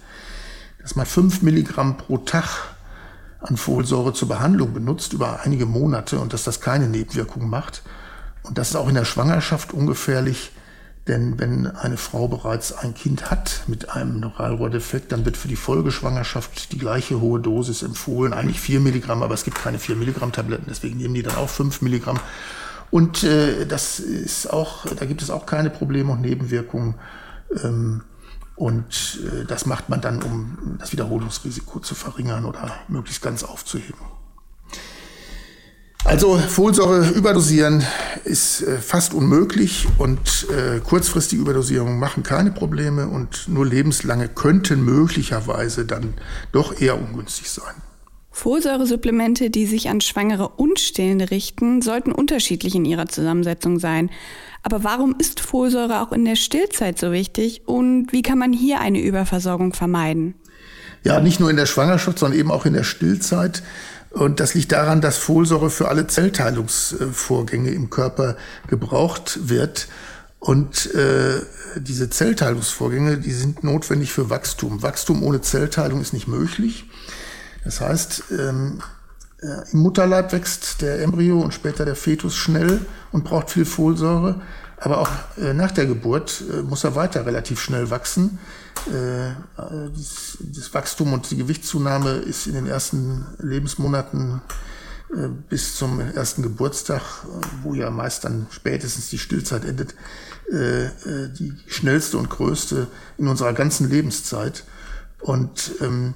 dass 0.80 0.94
man 0.94 1.06
fünf 1.06 1.42
Milligramm 1.42 1.96
pro 1.96 2.18
Tag 2.18 2.77
an 3.40 3.56
Folsäure 3.56 4.12
zur 4.12 4.28
Behandlung 4.28 4.72
benutzt 4.72 5.12
über 5.12 5.40
einige 5.44 5.66
Monate 5.66 6.18
und 6.18 6.32
dass 6.32 6.44
das 6.44 6.60
keine 6.60 6.88
Nebenwirkungen 6.88 7.48
macht. 7.48 7.82
Und 8.42 8.58
das 8.58 8.70
ist 8.70 8.76
auch 8.76 8.88
in 8.88 8.94
der 8.94 9.04
Schwangerschaft 9.04 9.72
ungefährlich, 9.72 10.52
denn 11.06 11.38
wenn 11.38 11.66
eine 11.66 11.96
Frau 11.96 12.28
bereits 12.28 12.72
ein 12.72 12.94
Kind 12.94 13.30
hat 13.30 13.62
mit 13.66 13.90
einem 13.90 14.20
Neuralrohrdefekt, 14.20 15.10
dann 15.12 15.24
wird 15.24 15.36
für 15.36 15.48
die 15.48 15.56
Folgeschwangerschaft 15.56 16.72
die 16.72 16.78
gleiche 16.78 17.20
hohe 17.20 17.40
Dosis 17.40 17.82
empfohlen, 17.82 18.34
eigentlich 18.34 18.60
vier 18.60 18.80
Milligramm, 18.80 19.22
aber 19.22 19.34
es 19.34 19.44
gibt 19.44 19.58
keine 19.58 19.78
vier 19.78 19.96
Milligramm 19.96 20.32
Tabletten, 20.32 20.66
deswegen 20.68 20.98
nehmen 20.98 21.14
die 21.14 21.22
dann 21.22 21.36
auch 21.36 21.48
fünf 21.48 21.80
Milligramm. 21.80 22.20
Und 22.90 23.22
äh, 23.24 23.66
das 23.66 24.00
ist 24.00 24.52
auch, 24.52 24.86
da 24.86 25.04
gibt 25.06 25.22
es 25.22 25.30
auch 25.30 25.46
keine 25.46 25.70
Probleme 25.70 26.12
und 26.12 26.20
Nebenwirkungen. 26.20 26.94
Ähm, 27.62 28.02
und 28.58 29.20
äh, 29.24 29.44
das 29.44 29.66
macht 29.66 29.88
man 29.88 30.00
dann, 30.00 30.22
um 30.22 30.76
das 30.78 30.92
Wiederholungsrisiko 30.92 31.78
zu 31.80 31.94
verringern 31.94 32.44
oder 32.44 32.72
möglichst 32.88 33.22
ganz 33.22 33.44
aufzuheben. 33.44 34.00
Also 36.04 36.38
Folsäure 36.38 37.08
überdosieren 37.10 37.84
ist 38.24 38.62
äh, 38.62 38.78
fast 38.78 39.14
unmöglich 39.14 39.86
und 39.98 40.46
äh, 40.50 40.80
kurzfristige 40.80 41.42
Überdosierungen 41.42 41.98
machen 41.98 42.22
keine 42.22 42.50
Probleme 42.50 43.08
und 43.08 43.46
nur 43.48 43.66
lebenslange 43.66 44.28
könnten 44.28 44.84
möglicherweise 44.84 45.84
dann 45.84 46.14
doch 46.50 46.80
eher 46.80 46.98
ungünstig 46.98 47.50
sein. 47.50 47.74
Folsäuresupplemente, 48.38 49.50
die 49.50 49.66
sich 49.66 49.88
an 49.88 50.00
Schwangere 50.00 50.48
und 50.48 50.78
Stillende 50.78 51.32
richten, 51.32 51.82
sollten 51.82 52.12
unterschiedlich 52.12 52.76
in 52.76 52.84
ihrer 52.84 53.08
Zusammensetzung 53.08 53.80
sein. 53.80 54.10
Aber 54.62 54.84
warum 54.84 55.16
ist 55.18 55.40
Folsäure 55.40 56.00
auch 56.02 56.12
in 56.12 56.24
der 56.24 56.36
Stillzeit 56.36 57.00
so 57.00 57.10
wichtig 57.10 57.62
und 57.66 58.12
wie 58.12 58.22
kann 58.22 58.38
man 58.38 58.52
hier 58.52 58.78
eine 58.78 59.00
Überversorgung 59.00 59.72
vermeiden? 59.74 60.34
Ja, 61.02 61.18
nicht 61.18 61.40
nur 61.40 61.50
in 61.50 61.56
der 61.56 61.66
Schwangerschaft, 61.66 62.20
sondern 62.20 62.38
eben 62.38 62.52
auch 62.52 62.64
in 62.64 62.74
der 62.74 62.84
Stillzeit. 62.84 63.64
Und 64.10 64.38
das 64.38 64.54
liegt 64.54 64.70
daran, 64.70 65.00
dass 65.00 65.18
Folsäure 65.18 65.68
für 65.68 65.88
alle 65.88 66.06
Zellteilungsvorgänge 66.06 67.70
im 67.70 67.90
Körper 67.90 68.36
gebraucht 68.68 69.48
wird. 69.48 69.88
Und 70.38 70.94
äh, 70.94 71.40
diese 71.76 72.08
Zellteilungsvorgänge, 72.08 73.18
die 73.18 73.32
sind 73.32 73.64
notwendig 73.64 74.12
für 74.12 74.30
Wachstum. 74.30 74.82
Wachstum 74.82 75.24
ohne 75.24 75.40
Zellteilung 75.40 76.00
ist 76.00 76.12
nicht 76.12 76.28
möglich. 76.28 76.84
Das 77.64 77.80
heißt, 77.80 78.24
ähm, 78.38 78.80
äh, 79.40 79.70
im 79.72 79.80
Mutterleib 79.80 80.32
wächst 80.32 80.82
der 80.82 81.00
Embryo 81.00 81.40
und 81.40 81.54
später 81.54 81.84
der 81.84 81.96
Fetus 81.96 82.36
schnell 82.36 82.80
und 83.12 83.24
braucht 83.24 83.50
viel 83.50 83.64
Folsäure. 83.64 84.40
Aber 84.80 84.98
auch 84.98 85.10
äh, 85.38 85.54
nach 85.54 85.72
der 85.72 85.86
Geburt 85.86 86.42
äh, 86.52 86.62
muss 86.62 86.84
er 86.84 86.94
weiter 86.94 87.26
relativ 87.26 87.60
schnell 87.60 87.90
wachsen. 87.90 88.38
Äh, 88.86 89.32
das, 89.56 90.38
das, 90.40 90.72
Wachstum 90.72 91.12
und 91.12 91.30
die 91.30 91.36
Gewichtszunahme 91.36 92.10
ist 92.10 92.46
in 92.46 92.54
den 92.54 92.66
ersten 92.66 93.26
Lebensmonaten 93.38 94.40
äh, 95.10 95.28
bis 95.48 95.76
zum 95.76 96.00
ersten 96.00 96.42
Geburtstag, 96.42 97.02
wo 97.62 97.74
ja 97.74 97.90
meist 97.90 98.24
dann 98.24 98.46
spätestens 98.50 99.10
die 99.10 99.18
Stillzeit 99.18 99.64
endet, 99.64 99.94
äh, 100.50 100.90
die 101.28 101.54
schnellste 101.66 102.18
und 102.18 102.30
größte 102.30 102.86
in 103.18 103.26
unserer 103.26 103.52
ganzen 103.52 103.88
Lebenszeit. 103.90 104.64
Und 105.20 105.72
ähm, 105.80 106.14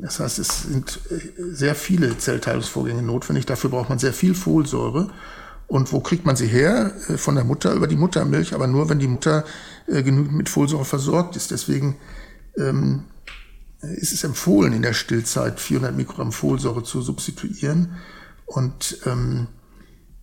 das 0.00 0.20
heißt, 0.20 0.38
es 0.38 0.62
sind 0.62 1.00
äh, 1.10 1.54
sehr 1.54 1.74
viele 1.74 2.16
Zellteilungsvorgänge 2.16 3.02
notwendig. 3.02 3.46
Dafür 3.46 3.70
braucht 3.70 3.88
man 3.88 3.98
sehr 3.98 4.12
viel 4.12 4.34
Folsäure. 4.34 5.10
Und 5.66 5.92
wo 5.92 6.00
kriegt 6.00 6.24
man 6.24 6.36
sie 6.36 6.46
her? 6.46 6.92
Äh, 7.08 7.18
von 7.18 7.34
der 7.34 7.44
Mutter 7.44 7.72
über 7.74 7.86
die 7.86 7.96
Muttermilch, 7.96 8.54
aber 8.54 8.66
nur, 8.66 8.88
wenn 8.88 8.98
die 8.98 9.08
Mutter 9.08 9.44
äh, 9.86 10.02
genügend 10.02 10.34
mit 10.34 10.48
Folsäure 10.48 10.84
versorgt 10.84 11.36
ist. 11.36 11.50
Deswegen 11.50 11.96
ähm, 12.56 13.04
ist 13.80 14.12
es 14.12 14.24
empfohlen, 14.24 14.72
in 14.72 14.82
der 14.82 14.94
Stillzeit 14.94 15.60
400 15.60 15.96
Mikrogramm 15.96 16.32
Folsäure 16.32 16.82
zu 16.84 17.00
substituieren. 17.00 17.96
Und 18.46 18.98
ähm, 19.04 19.46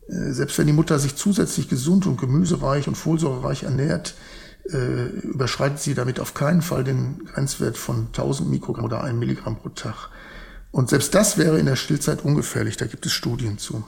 selbst 0.08 0.58
wenn 0.58 0.68
die 0.68 0.74
Mutter 0.74 1.00
sich 1.00 1.16
zusätzlich 1.16 1.70
gesund 1.70 2.06
und 2.06 2.20
gemüsereich 2.20 2.88
und 2.88 2.96
folsäurereich 2.96 3.64
ernährt, 3.64 4.16
äh, 4.72 5.06
überschreitet 5.22 5.80
sie 5.80 5.94
damit 5.94 6.20
auf 6.20 6.34
keinen 6.34 6.62
Fall 6.62 6.84
den 6.84 7.26
Grenzwert 7.34 7.78
von 7.78 8.08
1000 8.08 8.50
Mikrogramm 8.50 8.86
oder 8.86 9.04
1 9.04 9.18
Milligramm 9.18 9.58
pro 9.58 9.70
Tag. 9.70 10.10
Und 10.72 10.90
selbst 10.90 11.16
das 11.16 11.38
wäre 11.38 11.60
in 11.60 11.68
der 11.68 11.76
Stillzeit 11.76 12.26
ungefährlich, 12.26 12.76
da 12.76 12.86
gibt 12.86 13.06
es 13.06 13.14
Studien 13.14 13.58
zu. 13.58 13.86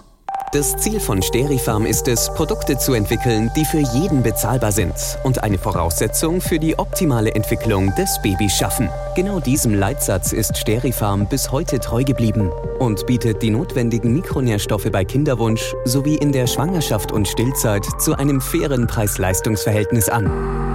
Das 0.54 0.78
Ziel 0.78 1.02
von 1.02 1.22
Sterifarm 1.22 1.86
ist 1.86 2.08
es, 2.08 2.34
Produkte 2.34 2.78
zu 2.78 2.94
entwickeln, 2.94 3.52
die 3.58 3.66
für 3.66 3.80
jeden 3.80 4.24
bezahlbar 4.24 4.72
sind 4.72 4.94
und 5.24 5.44
eine 5.44 5.58
Voraussetzung 5.58 6.40
für 6.40 6.58
die 6.58 6.80
optimale 6.80 7.36
Entwicklung 7.36 7.94
des 7.96 8.22
Babys 8.22 8.54
schaffen. 8.54 8.90
Genau 9.14 9.42
diesem 9.42 9.74
Leitsatz 9.74 10.32
ist 10.32 10.58
Sterifarm 10.58 11.28
bis 11.28 11.52
heute 11.52 11.80
treu 11.80 12.06
geblieben 12.06 12.50
und 12.80 13.06
bietet 13.06 13.42
die 13.42 13.50
notwendigen 13.50 14.14
Mikronährstoffe 14.14 14.90
bei 14.90 15.04
Kinderwunsch 15.04 15.76
sowie 15.84 16.16
in 16.16 16.32
der 16.32 16.48
Schwangerschaft 16.48 17.12
und 17.12 17.28
Stillzeit 17.28 17.86
zu 18.00 18.18
einem 18.18 18.40
fairen 18.40 18.88
Preis-Leistungs-Verhältnis 18.88 20.08
an. 20.08 20.67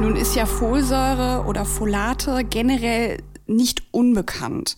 Nun 0.00 0.16
ist 0.16 0.34
ja 0.34 0.44
Folsäure 0.44 1.44
oder 1.46 1.64
Folate 1.64 2.44
generell 2.44 3.22
nicht 3.46 3.82
unbekannt. 3.90 4.76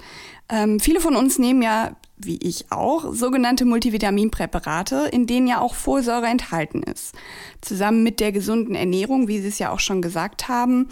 Ähm, 0.48 0.78
viele 0.78 1.00
von 1.00 1.16
uns 1.16 1.38
nehmen 1.38 1.62
ja, 1.62 1.96
wie 2.16 2.36
ich 2.36 2.70
auch, 2.70 3.12
sogenannte 3.12 3.64
Multivitaminpräparate, 3.64 5.08
in 5.10 5.26
denen 5.26 5.46
ja 5.46 5.60
auch 5.60 5.74
Folsäure 5.74 6.26
enthalten 6.26 6.82
ist. 6.82 7.14
Zusammen 7.60 8.02
mit 8.02 8.20
der 8.20 8.30
gesunden 8.30 8.74
Ernährung, 8.74 9.26
wie 9.26 9.40
Sie 9.40 9.48
es 9.48 9.58
ja 9.58 9.70
auch 9.72 9.80
schon 9.80 10.02
gesagt 10.02 10.48
haben, 10.48 10.88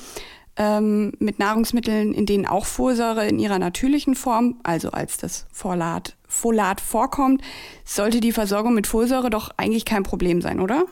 ähm, 0.56 1.12
mit 1.18 1.38
Nahrungsmitteln, 1.38 2.14
in 2.14 2.26
denen 2.26 2.46
auch 2.46 2.66
Folsäure 2.66 3.26
in 3.26 3.38
ihrer 3.38 3.58
natürlichen 3.58 4.14
Form, 4.14 4.56
also 4.62 4.90
als 4.90 5.16
das 5.16 5.46
Folat, 5.52 6.16
Folat 6.28 6.80
vorkommt, 6.80 7.42
sollte 7.84 8.20
die 8.20 8.32
Versorgung 8.32 8.74
mit 8.74 8.86
Folsäure 8.86 9.30
doch 9.30 9.50
eigentlich 9.56 9.84
kein 9.84 10.02
Problem 10.02 10.40
sein, 10.40 10.60
oder? 10.60 10.84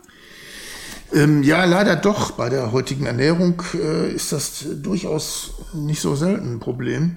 Ähm, 1.12 1.42
ja, 1.42 1.64
leider 1.64 1.97
doch. 1.97 2.33
Bei 2.33 2.49
der 2.49 2.73
heutigen 2.73 3.07
Ernährung 3.07 3.62
äh, 3.75 4.11
ist 4.12 4.33
das 4.33 4.64
durchaus 4.83 5.54
nicht 5.75 6.00
so 6.00 6.14
selten 6.14 6.54
ein 6.54 6.61
Problem. 6.61 7.16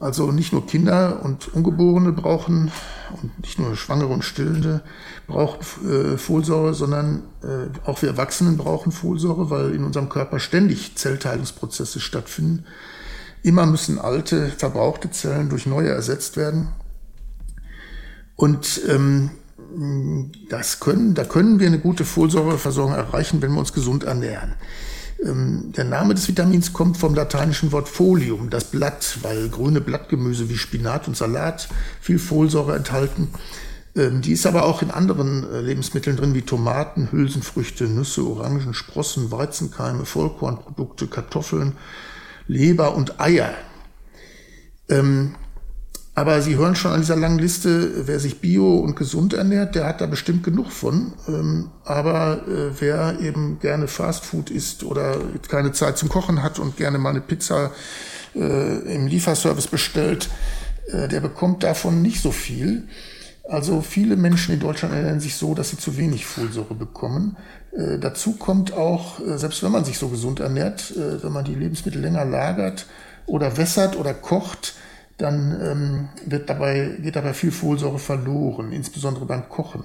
Also 0.00 0.32
nicht 0.32 0.52
nur 0.52 0.66
Kinder 0.66 1.22
und 1.22 1.54
Ungeborene 1.54 2.12
brauchen 2.12 2.72
und 3.22 3.38
nicht 3.40 3.58
nur 3.58 3.76
Schwangere 3.76 4.08
und 4.08 4.24
Stillende 4.24 4.82
brauchen 5.28 5.60
äh, 5.88 6.18
Folsäure, 6.18 6.74
sondern 6.74 7.22
äh, 7.42 7.88
auch 7.88 8.02
wir 8.02 8.08
Erwachsenen 8.08 8.56
brauchen 8.56 8.90
Folsäure, 8.90 9.50
weil 9.50 9.74
in 9.74 9.84
unserem 9.84 10.08
Körper 10.08 10.40
ständig 10.40 10.96
Zellteilungsprozesse 10.96 12.00
stattfinden. 12.00 12.64
Immer 13.42 13.66
müssen 13.66 13.98
alte, 13.98 14.48
verbrauchte 14.48 15.10
Zellen 15.10 15.50
durch 15.50 15.66
neue 15.66 15.90
ersetzt 15.90 16.36
werden. 16.36 16.68
Und 18.34 18.80
ähm, 18.88 19.30
das 20.48 20.80
können, 20.80 21.14
da 21.14 21.24
können 21.24 21.60
wir 21.60 21.66
eine 21.66 21.78
gute 21.78 22.04
Folsäureversorgung 22.04 22.94
erreichen, 22.94 23.42
wenn 23.42 23.52
wir 23.52 23.60
uns 23.60 23.72
gesund 23.72 24.04
ernähren. 24.04 24.54
Ähm, 25.24 25.72
der 25.76 25.84
Name 25.84 26.14
des 26.14 26.28
Vitamins 26.28 26.72
kommt 26.72 26.96
vom 26.96 27.14
lateinischen 27.14 27.72
Wort 27.72 27.88
Folium, 27.88 28.50
das 28.50 28.64
Blatt, 28.64 29.18
weil 29.22 29.48
grüne 29.48 29.80
Blattgemüse 29.80 30.48
wie 30.48 30.56
Spinat 30.56 31.08
und 31.08 31.16
Salat 31.16 31.68
viel 32.00 32.18
Folsäure 32.18 32.76
enthalten. 32.76 33.28
Ähm, 33.94 34.22
die 34.22 34.32
ist 34.32 34.46
aber 34.46 34.64
auch 34.64 34.82
in 34.82 34.90
anderen 34.90 35.48
äh, 35.50 35.60
Lebensmitteln 35.60 36.16
drin, 36.16 36.34
wie 36.34 36.42
Tomaten, 36.42 37.12
Hülsenfrüchte, 37.12 37.84
Nüsse, 37.84 38.26
Orangen, 38.26 38.74
Sprossen, 38.74 39.30
Weizenkeime, 39.30 40.06
Vollkornprodukte, 40.06 41.06
Kartoffeln, 41.06 41.72
Leber 42.48 42.94
und 42.94 43.20
Eier. 43.20 43.54
Ähm, 44.88 45.34
aber 46.14 46.42
Sie 46.42 46.56
hören 46.56 46.76
schon 46.76 46.92
an 46.92 47.00
dieser 47.00 47.16
langen 47.16 47.38
Liste, 47.38 48.06
wer 48.06 48.20
sich 48.20 48.40
bio 48.40 48.76
und 48.76 48.96
gesund 48.96 49.32
ernährt, 49.32 49.74
der 49.74 49.86
hat 49.86 50.02
da 50.02 50.06
bestimmt 50.06 50.42
genug 50.42 50.70
von. 50.70 51.14
Ähm, 51.26 51.70
aber 51.84 52.46
äh, 52.46 52.70
wer 52.78 53.18
eben 53.20 53.58
gerne 53.60 53.88
Fastfood 53.88 54.50
isst 54.50 54.84
oder 54.84 55.16
keine 55.48 55.72
Zeit 55.72 55.96
zum 55.96 56.10
Kochen 56.10 56.42
hat 56.42 56.58
und 56.58 56.76
gerne 56.76 56.98
mal 56.98 57.10
eine 57.10 57.22
Pizza 57.22 57.70
äh, 58.34 58.94
im 58.94 59.06
Lieferservice 59.06 59.68
bestellt, 59.68 60.28
äh, 60.88 61.08
der 61.08 61.20
bekommt 61.20 61.62
davon 61.62 62.02
nicht 62.02 62.20
so 62.20 62.30
viel. 62.30 62.88
Also 63.48 63.80
viele 63.80 64.16
Menschen 64.16 64.52
in 64.52 64.60
Deutschland 64.60 64.94
ernähren 64.94 65.20
sich 65.20 65.36
so, 65.36 65.54
dass 65.54 65.70
sie 65.70 65.78
zu 65.78 65.96
wenig 65.96 66.26
Folsäure 66.26 66.74
bekommen. 66.74 67.36
Dazu 68.00 68.34
kommt 68.34 68.72
auch, 68.72 69.18
selbst 69.36 69.62
wenn 69.62 69.72
man 69.72 69.84
sich 69.84 69.98
so 69.98 70.08
gesund 70.08 70.40
ernährt, 70.40 70.92
äh, 70.94 71.22
wenn 71.22 71.32
man 71.32 71.44
die 71.44 71.54
Lebensmittel 71.54 72.02
länger 72.02 72.24
lagert 72.26 72.86
oder 73.26 73.56
wässert 73.56 73.96
oder 73.96 74.12
kocht, 74.12 74.74
dann 75.22 75.60
ähm, 75.62 76.08
wird 76.26 76.50
dabei, 76.50 76.96
geht 77.00 77.16
dabei 77.16 77.32
viel 77.34 77.52
Folsäure 77.52 77.98
verloren, 77.98 78.72
insbesondere 78.72 79.24
beim 79.24 79.48
Kochen. 79.48 79.84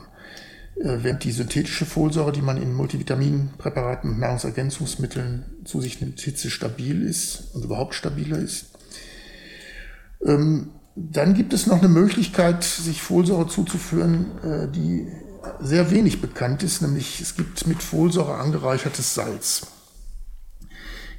Äh, 0.75 0.99
während 1.01 1.23
die 1.23 1.31
synthetische 1.31 1.85
Folsäure, 1.85 2.31
die 2.31 2.41
man 2.41 2.61
in 2.61 2.73
Multivitaminpräparaten 2.73 4.11
und 4.11 4.19
Nahrungsergänzungsmitteln 4.19 5.45
zu 5.65 5.81
sich 5.81 6.01
nimmt, 6.01 6.19
hitzestabil 6.19 7.03
ist 7.03 7.53
und 7.53 7.63
überhaupt 7.63 7.95
stabiler 7.95 8.37
ist. 8.37 8.67
Ähm, 10.25 10.71
dann 10.95 11.35
gibt 11.35 11.53
es 11.53 11.67
noch 11.67 11.79
eine 11.79 11.89
Möglichkeit, 11.89 12.63
sich 12.63 13.01
Folsäure 13.01 13.47
zuzuführen, 13.47 14.25
äh, 14.43 14.67
die 14.71 15.07
sehr 15.61 15.91
wenig 15.91 16.21
bekannt 16.21 16.63
ist, 16.63 16.81
nämlich 16.81 17.21
es 17.21 17.35
gibt 17.35 17.67
mit 17.67 17.81
Folsäure 17.81 18.35
angereichertes 18.35 19.13
Salz. 19.13 19.67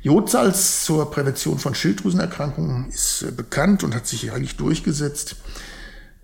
Jodsalz 0.02 0.84
zur 0.84 1.10
Prävention 1.10 1.58
von 1.58 1.74
Schilddrüsenerkrankungen 1.74 2.88
ist 2.88 3.22
äh, 3.22 3.32
bekannt 3.32 3.82
und 3.84 3.94
hat 3.94 4.06
sich 4.06 4.30
eigentlich 4.32 4.56
durchgesetzt. 4.56 5.36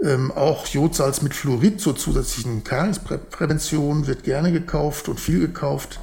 Ähm, 0.02 0.30
auch 0.32 0.66
Jodsalz 0.66 1.22
mit 1.22 1.34
Fluorid 1.34 1.80
zur 1.80 1.96
zusätzlichen 1.96 2.62
Kariesprävention 2.62 4.06
wird 4.06 4.24
gerne 4.24 4.52
gekauft 4.52 5.08
und 5.08 5.18
viel 5.18 5.40
gekauft. 5.40 6.00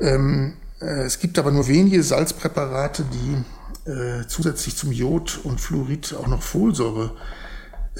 Ähm, 0.00 0.54
äh, 0.80 1.02
es 1.04 1.18
gibt 1.18 1.38
aber 1.38 1.50
nur 1.50 1.68
wenige 1.68 2.02
Salzpräparate, 2.02 3.04
die 3.04 3.90
äh, 3.90 4.26
zusätzlich 4.26 4.76
zum 4.76 4.90
Jod 4.90 5.40
und 5.44 5.60
Fluorid 5.60 6.14
auch 6.14 6.26
noch 6.26 6.42
Folsäure 6.42 7.12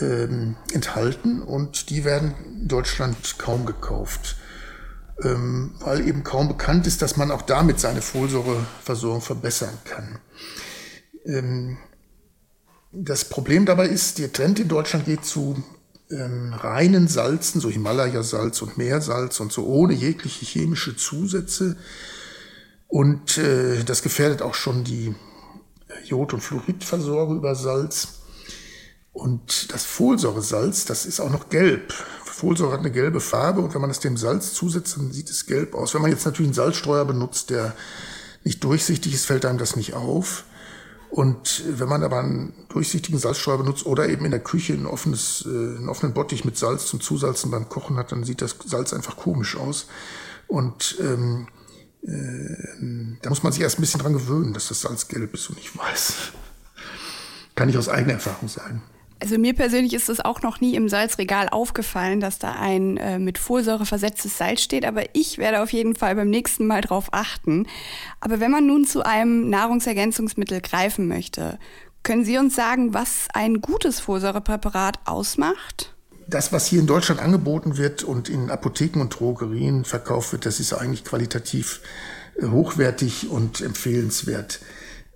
ähm, 0.00 0.56
enthalten 0.72 1.42
und 1.42 1.90
die 1.90 2.04
werden 2.04 2.34
in 2.60 2.68
Deutschland 2.68 3.38
kaum 3.38 3.66
gekauft 3.66 4.36
ähm, 5.22 5.74
weil 5.80 6.06
eben 6.06 6.24
kaum 6.24 6.48
bekannt 6.48 6.86
ist, 6.86 7.02
dass 7.02 7.16
man 7.16 7.30
auch 7.30 7.42
damit 7.42 7.80
seine 7.80 8.02
Folsäureversorgung 8.02 9.20
verbessern 9.20 9.78
kann. 9.84 10.18
Ähm, 11.24 11.78
das 12.92 13.24
Problem 13.24 13.66
dabei 13.66 13.86
ist, 13.86 14.18
der 14.18 14.32
Trend 14.32 14.58
in 14.58 14.68
Deutschland 14.68 15.04
geht 15.04 15.24
zu 15.24 15.62
ähm, 16.10 16.52
reinen 16.52 17.06
Salzen, 17.06 17.60
so 17.60 17.70
Himalaya-Salz 17.70 18.62
und 18.62 18.78
Meersalz 18.78 19.40
und 19.40 19.52
so 19.52 19.66
ohne 19.66 19.94
jegliche 19.94 20.44
chemische 20.44 20.96
Zusätze. 20.96 21.76
Und 22.88 23.38
äh, 23.38 23.84
das 23.84 24.02
gefährdet 24.02 24.42
auch 24.42 24.54
schon 24.54 24.82
die 24.82 25.14
Jod- 26.04 26.34
und 26.34 26.40
Fluoridversorgung 26.40 27.36
über 27.36 27.54
Salz. 27.54 28.20
Und 29.12 29.72
das 29.72 29.84
Folsäuresalz, 29.84 30.84
das 30.84 31.06
ist 31.06 31.20
auch 31.20 31.30
noch 31.30 31.48
gelb. 31.48 31.94
Folsäure 32.40 32.72
hat 32.72 32.80
eine 32.80 32.90
gelbe 32.90 33.20
Farbe 33.20 33.60
und 33.60 33.74
wenn 33.74 33.80
man 33.82 33.90
es 33.90 34.00
dem 34.00 34.16
Salz 34.16 34.54
zusetzt, 34.54 34.96
dann 34.96 35.12
sieht 35.12 35.28
es 35.28 35.46
gelb 35.46 35.74
aus. 35.74 35.92
Wenn 35.94 36.00
man 36.02 36.10
jetzt 36.10 36.24
natürlich 36.24 36.48
einen 36.48 36.54
Salzstreuer 36.54 37.04
benutzt, 37.04 37.50
der 37.50 37.74
nicht 38.44 38.64
durchsichtig 38.64 39.12
ist, 39.12 39.26
fällt 39.26 39.44
einem 39.44 39.58
das 39.58 39.76
nicht 39.76 39.94
auf. 39.94 40.44
Und 41.10 41.64
wenn 41.66 41.88
man 41.88 42.02
aber 42.02 42.20
einen 42.20 42.54
durchsichtigen 42.68 43.18
Salzstreuer 43.18 43.58
benutzt 43.58 43.84
oder 43.84 44.08
eben 44.08 44.24
in 44.24 44.30
der 44.30 44.40
Küche 44.40 44.72
ein 44.72 44.86
offenes, 44.86 45.44
äh, 45.44 45.48
einen 45.48 45.88
offenen 45.88 46.14
Bottich 46.14 46.44
mit 46.44 46.56
Salz 46.56 46.86
zum 46.86 47.00
Zusalzen 47.00 47.50
beim 47.50 47.68
Kochen 47.68 47.96
hat, 47.96 48.12
dann 48.12 48.24
sieht 48.24 48.40
das 48.40 48.56
Salz 48.64 48.92
einfach 48.92 49.16
komisch 49.16 49.56
aus. 49.56 49.86
Und 50.46 50.96
ähm, 51.00 51.48
äh, 52.02 53.18
da 53.20 53.28
muss 53.28 53.42
man 53.42 53.52
sich 53.52 53.62
erst 53.62 53.78
ein 53.78 53.82
bisschen 53.82 54.00
dran 54.00 54.14
gewöhnen, 54.14 54.54
dass 54.54 54.68
das 54.68 54.80
Salz 54.80 55.08
gelb 55.08 55.34
ist 55.34 55.50
und 55.50 55.56
nicht 55.56 55.76
weiß. 55.76 56.32
Kann 57.54 57.68
ich 57.68 57.76
aus 57.76 57.88
eigener 57.88 58.14
Erfahrung 58.14 58.48
sagen. 58.48 58.82
Also 59.22 59.36
mir 59.36 59.54
persönlich 59.54 59.92
ist 59.92 60.08
es 60.08 60.20
auch 60.20 60.40
noch 60.40 60.60
nie 60.60 60.74
im 60.74 60.88
Salzregal 60.88 61.50
aufgefallen, 61.50 62.20
dass 62.20 62.38
da 62.38 62.52
ein 62.52 62.96
äh, 62.96 63.18
mit 63.18 63.36
Folsäure 63.36 63.84
versetztes 63.84 64.38
Salz 64.38 64.62
steht, 64.62 64.86
aber 64.86 65.14
ich 65.14 65.36
werde 65.36 65.62
auf 65.62 65.72
jeden 65.72 65.94
Fall 65.94 66.16
beim 66.16 66.30
nächsten 66.30 66.66
Mal 66.66 66.80
drauf 66.80 67.08
achten. 67.12 67.66
Aber 68.20 68.40
wenn 68.40 68.50
man 68.50 68.66
nun 68.66 68.86
zu 68.86 69.04
einem 69.04 69.50
Nahrungsergänzungsmittel 69.50 70.62
greifen 70.62 71.06
möchte, 71.06 71.58
können 72.02 72.24
Sie 72.24 72.38
uns 72.38 72.56
sagen, 72.56 72.94
was 72.94 73.28
ein 73.34 73.60
gutes 73.60 74.00
Folsäurepräparat 74.00 75.00
ausmacht? 75.04 75.94
Das, 76.26 76.50
was 76.52 76.66
hier 76.66 76.80
in 76.80 76.86
Deutschland 76.86 77.20
angeboten 77.20 77.76
wird 77.76 78.02
und 78.02 78.30
in 78.30 78.50
Apotheken 78.50 79.00
und 79.02 79.20
Drogerien 79.20 79.84
verkauft 79.84 80.32
wird, 80.32 80.46
das 80.46 80.60
ist 80.60 80.72
eigentlich 80.72 81.04
qualitativ 81.04 81.80
äh, 82.38 82.46
hochwertig 82.46 83.28
und 83.28 83.60
empfehlenswert. 83.60 84.60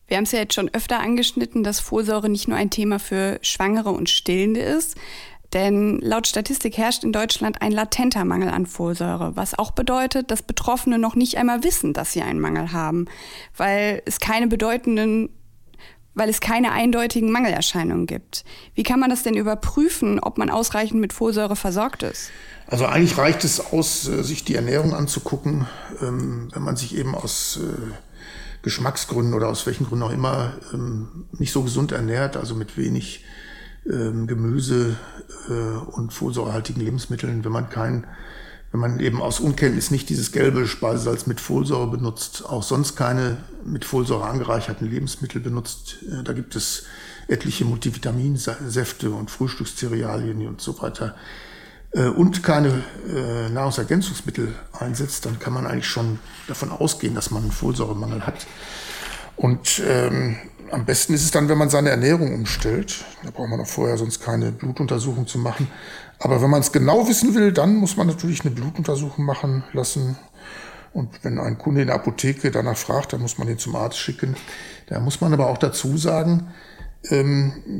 Wir 0.06 0.16
haben 0.16 0.24
es 0.24 0.32
ja 0.32 0.40
jetzt 0.40 0.54
schon 0.54 0.70
öfter 0.74 1.00
angeschnitten, 1.00 1.64
dass 1.64 1.80
Folsäure 1.80 2.28
nicht 2.28 2.48
nur 2.48 2.58
ein 2.58 2.70
Thema 2.70 2.98
für 2.98 3.38
Schwangere 3.42 3.90
und 3.90 4.10
Stillende 4.10 4.60
ist. 4.60 4.96
Denn 5.54 6.00
laut 6.00 6.26
Statistik 6.26 6.76
herrscht 6.76 7.04
in 7.04 7.12
Deutschland 7.12 7.62
ein 7.62 7.70
latenter 7.70 8.24
Mangel 8.24 8.48
an 8.48 8.66
Folsäure, 8.66 9.36
was 9.36 9.56
auch 9.56 9.70
bedeutet, 9.70 10.32
dass 10.32 10.42
Betroffene 10.42 10.98
noch 10.98 11.14
nicht 11.14 11.38
einmal 11.38 11.62
wissen, 11.62 11.92
dass 11.92 12.12
sie 12.12 12.22
einen 12.22 12.40
Mangel 12.40 12.72
haben, 12.72 13.06
weil 13.56 14.02
es 14.04 14.18
keine 14.18 14.48
bedeutenden, 14.48 15.28
weil 16.14 16.28
es 16.28 16.40
keine 16.40 16.72
eindeutigen 16.72 17.30
Mangelerscheinungen 17.30 18.06
gibt. 18.06 18.44
Wie 18.74 18.82
kann 18.82 18.98
man 18.98 19.10
das 19.10 19.22
denn 19.22 19.34
überprüfen, 19.34 20.18
ob 20.18 20.38
man 20.38 20.50
ausreichend 20.50 21.00
mit 21.00 21.12
Folsäure 21.12 21.56
versorgt 21.56 22.02
ist? 22.02 22.30
Also 22.66 22.86
eigentlich 22.86 23.16
reicht 23.16 23.44
es 23.44 23.60
aus, 23.72 24.08
äh, 24.08 24.24
sich 24.24 24.44
die 24.44 24.56
Ernährung 24.56 24.92
anzugucken, 24.92 25.68
ähm, 26.00 26.48
wenn 26.52 26.62
man 26.62 26.76
sich 26.76 26.96
eben 26.96 27.14
aus 27.14 27.60
äh, 27.62 27.92
Geschmacksgründen 28.64 29.34
oder 29.34 29.48
aus 29.48 29.66
welchen 29.66 29.86
Gründen 29.86 30.04
auch 30.04 30.12
immer 30.12 30.54
ähm, 30.72 31.26
nicht 31.32 31.52
so 31.52 31.62
gesund 31.62 31.92
ernährt, 31.92 32.36
also 32.36 32.54
mit 32.54 32.76
wenig 32.76 33.24
ähm, 33.86 34.26
Gemüse 34.26 34.96
äh, 35.48 35.52
und 35.52 36.12
folsäurehaltigen 36.12 36.82
Lebensmitteln, 36.82 37.44
wenn 37.44 37.52
man 37.52 37.70
kein 37.70 38.06
wenn 38.72 38.80
man 38.80 38.98
eben 38.98 39.22
aus 39.22 39.38
Unkenntnis 39.38 39.92
nicht 39.92 40.08
dieses 40.08 40.32
gelbe 40.32 40.66
Speisesalz 40.66 41.28
mit 41.28 41.40
Folsäure 41.40 41.86
benutzt, 41.86 42.44
auch 42.44 42.64
sonst 42.64 42.96
keine 42.96 43.36
mit 43.64 43.84
Folsäure 43.84 44.24
angereicherten 44.24 44.90
Lebensmittel 44.90 45.40
benutzt. 45.40 45.98
Äh, 46.10 46.24
da 46.24 46.32
gibt 46.32 46.56
es 46.56 46.84
etliche 47.28 47.64
Multivitaminsäfte 47.64 49.10
und 49.10 49.30
Frühstückszerealien 49.30 50.48
und 50.48 50.60
so 50.60 50.82
weiter 50.82 51.14
und 52.00 52.42
keine 52.42 52.82
äh, 53.08 53.48
Nahrungsergänzungsmittel 53.50 54.54
einsetzt, 54.78 55.26
dann 55.26 55.38
kann 55.38 55.52
man 55.52 55.66
eigentlich 55.66 55.86
schon 55.86 56.18
davon 56.48 56.70
ausgehen, 56.70 57.14
dass 57.14 57.30
man 57.30 57.42
einen 57.42 57.52
Folsäuremangel 57.52 58.26
hat. 58.26 58.46
Und 59.36 59.82
ähm, 59.86 60.36
am 60.70 60.84
besten 60.84 61.14
ist 61.14 61.22
es 61.22 61.30
dann, 61.30 61.48
wenn 61.48 61.58
man 61.58 61.70
seine 61.70 61.90
Ernährung 61.90 62.34
umstellt. 62.34 63.04
Da 63.22 63.30
braucht 63.30 63.48
man 63.48 63.60
auch 63.60 63.66
vorher 63.66 63.96
sonst 63.96 64.20
keine 64.20 64.50
Blutuntersuchung 64.50 65.26
zu 65.26 65.38
machen. 65.38 65.68
Aber 66.18 66.42
wenn 66.42 66.50
man 66.50 66.60
es 66.60 66.72
genau 66.72 67.08
wissen 67.08 67.34
will, 67.34 67.52
dann 67.52 67.76
muss 67.76 67.96
man 67.96 68.06
natürlich 68.06 68.40
eine 68.42 68.50
Blutuntersuchung 68.50 69.24
machen 69.24 69.64
lassen. 69.72 70.16
Und 70.92 71.22
wenn 71.22 71.38
ein 71.38 71.58
Kunde 71.58 71.82
in 71.82 71.88
der 71.88 71.96
Apotheke 71.96 72.50
danach 72.50 72.76
fragt, 72.76 73.12
dann 73.12 73.20
muss 73.20 73.38
man 73.38 73.48
ihn 73.48 73.58
zum 73.58 73.74
Arzt 73.76 73.98
schicken. 73.98 74.36
Da 74.86 75.00
muss 75.00 75.20
man 75.20 75.32
aber 75.32 75.48
auch 75.48 75.58
dazu 75.58 75.96
sagen, 75.96 76.48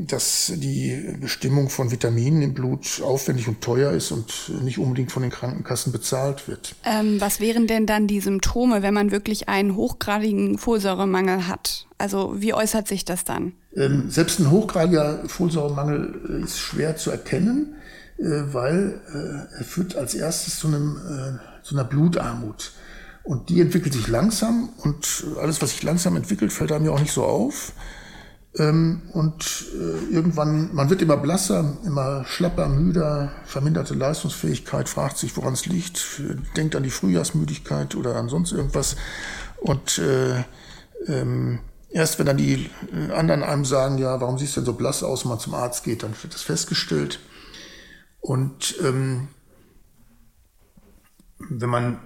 dass 0.07 0.51
die 0.55 1.17
Bestimmung 1.19 1.69
von 1.69 1.89
Vitaminen 1.89 2.43
im 2.43 2.53
Blut 2.53 3.01
aufwendig 3.03 3.47
und 3.47 3.59
teuer 3.61 3.91
ist 3.91 4.11
und 4.11 4.51
nicht 4.61 4.77
unbedingt 4.77 5.11
von 5.11 5.23
den 5.23 5.31
Krankenkassen 5.31 5.91
bezahlt 5.91 6.47
wird. 6.47 6.75
Ähm, 6.85 7.19
was 7.19 7.39
wären 7.39 7.65
denn 7.65 7.87
dann 7.87 8.05
die 8.05 8.19
Symptome, 8.19 8.83
wenn 8.83 8.93
man 8.93 9.09
wirklich 9.09 9.49
einen 9.49 9.75
hochgradigen 9.75 10.59
Folsäuremangel 10.59 11.47
hat? 11.47 11.87
Also 11.97 12.35
wie 12.37 12.53
äußert 12.53 12.87
sich 12.87 13.03
das 13.03 13.23
dann? 13.23 13.53
Ähm, 13.75 14.11
selbst 14.11 14.39
ein 14.39 14.51
hochgradiger 14.51 15.27
Folsäuremangel 15.27 16.41
ist 16.43 16.59
schwer 16.59 16.95
zu 16.95 17.09
erkennen. 17.09 17.75
Äh, 18.17 18.53
weil 18.53 19.01
äh, 19.13 19.57
er 19.57 19.65
führt 19.65 19.95
als 19.95 20.15
erstes 20.15 20.57
zu, 20.59 20.67
einem, 20.67 20.97
äh, 20.97 21.63
zu 21.63 21.75
einer 21.75 21.83
Blutarmut. 21.83 22.71
Und 23.23 23.49
die 23.49 23.59
entwickelt 23.59 23.93
sich 23.93 24.07
langsam 24.07 24.69
und 24.77 25.25
alles, 25.41 25.61
was 25.61 25.71
sich 25.71 25.83
langsam 25.83 26.15
entwickelt, 26.15 26.53
fällt 26.53 26.71
einem 26.71 26.85
ja 26.85 26.91
auch 26.91 26.99
nicht 26.99 27.11
so 27.11 27.23
auf. 27.23 27.73
Ähm, 28.57 29.01
und 29.11 29.65
irgendwann, 30.09 30.73
man 30.73 30.89
wird 30.89 31.01
immer 31.01 31.17
blasser, 31.17 31.77
immer 31.85 32.23
schlapper, 32.25 32.69
müder, 32.69 33.31
verminderte 33.45 33.93
Leistungsfähigkeit, 33.93 34.87
fragt 34.87 35.17
sich, 35.17 35.35
woran 35.35 35.53
es 35.53 35.65
liegt, 35.65 36.21
denkt 36.55 36.75
an 36.75 36.83
die 36.83 36.89
Frühjahrsmüdigkeit 36.89 37.95
oder 37.95 38.15
an 38.15 38.29
sonst 38.29 38.51
irgendwas. 38.53 38.95
Und 39.57 39.97
äh, 39.97 40.43
ähm, 41.07 41.59
erst 41.89 42.19
wenn 42.19 42.25
dann 42.25 42.37
die 42.37 42.69
anderen 43.13 43.43
einem 43.43 43.65
sagen, 43.65 43.97
ja, 43.97 44.19
warum 44.21 44.37
siehst 44.37 44.55
du 44.55 44.61
denn 44.61 44.65
so 44.65 44.73
blass 44.73 45.03
aus, 45.03 45.23
wenn 45.23 45.29
man 45.29 45.39
zum 45.39 45.53
Arzt 45.53 45.83
geht, 45.83 46.03
dann 46.03 46.13
wird 46.21 46.33
das 46.33 46.41
festgestellt. 46.41 47.19
Und 48.21 48.75
ähm, 48.83 49.27
wenn 51.37 51.69
man 51.69 51.99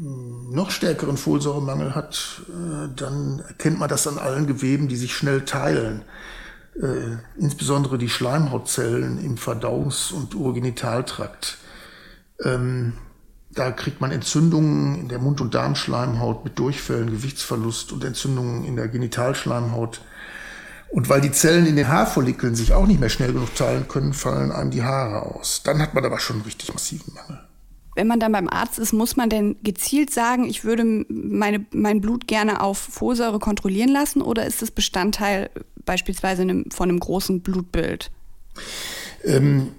noch 0.00 0.70
stärkeren 0.70 1.16
Folsäuremangel 1.16 1.94
hat, 1.94 2.42
äh, 2.48 2.88
dann 2.94 3.40
erkennt 3.48 3.78
man 3.78 3.88
das 3.88 4.06
an 4.06 4.18
allen 4.18 4.46
Geweben, 4.46 4.88
die 4.88 4.96
sich 4.96 5.14
schnell 5.14 5.44
teilen. 5.44 6.02
Äh, 6.80 7.16
insbesondere 7.36 7.98
die 7.98 8.08
Schleimhautzellen 8.08 9.22
im 9.24 9.36
Verdauungs- 9.36 10.12
und 10.12 10.34
Urogenitaltrakt. 10.34 11.58
Ähm, 12.44 12.92
da 13.50 13.72
kriegt 13.72 14.00
man 14.00 14.12
Entzündungen 14.12 14.94
in 14.94 15.08
der 15.08 15.18
Mund- 15.18 15.40
und 15.40 15.54
Darmschleimhaut 15.54 16.44
mit 16.44 16.58
Durchfällen, 16.58 17.10
Gewichtsverlust 17.10 17.90
und 17.90 18.04
Entzündungen 18.04 18.64
in 18.64 18.76
der 18.76 18.86
Genitalschleimhaut. 18.86 20.00
Und 20.90 21.08
weil 21.08 21.20
die 21.20 21.32
Zellen 21.32 21.66
in 21.66 21.74
den 21.74 21.88
Haarfollikeln 21.88 22.54
sich 22.54 22.72
auch 22.72 22.86
nicht 22.86 23.00
mehr 23.00 23.08
schnell 23.08 23.32
genug 23.32 23.54
teilen 23.56 23.88
können, 23.88 24.12
fallen 24.12 24.52
einem 24.52 24.70
die 24.70 24.84
Haare 24.84 25.34
aus. 25.34 25.62
Dann 25.64 25.82
hat 25.82 25.94
man 25.94 26.04
aber 26.04 26.20
schon 26.20 26.36
einen 26.36 26.44
richtig 26.44 26.72
massiven 26.72 27.12
Mangel. 27.12 27.47
Wenn 27.98 28.06
man 28.06 28.20
dann 28.20 28.30
beim 28.30 28.48
Arzt 28.48 28.78
ist, 28.78 28.92
muss 28.92 29.16
man 29.16 29.28
denn 29.28 29.56
gezielt 29.64 30.10
sagen, 30.10 30.44
ich 30.44 30.62
würde 30.62 30.84
meine, 31.08 31.66
mein 31.72 32.00
Blut 32.00 32.28
gerne 32.28 32.60
auf 32.60 32.78
Folsäure 32.78 33.40
kontrollieren 33.40 33.88
lassen 33.88 34.22
oder 34.22 34.46
ist 34.46 34.62
das 34.62 34.70
Bestandteil 34.70 35.50
beispielsweise 35.84 36.46
von 36.72 36.88
einem 36.88 37.00
großen 37.00 37.40
Blutbild? 37.40 38.12
Ähm, 39.24 39.70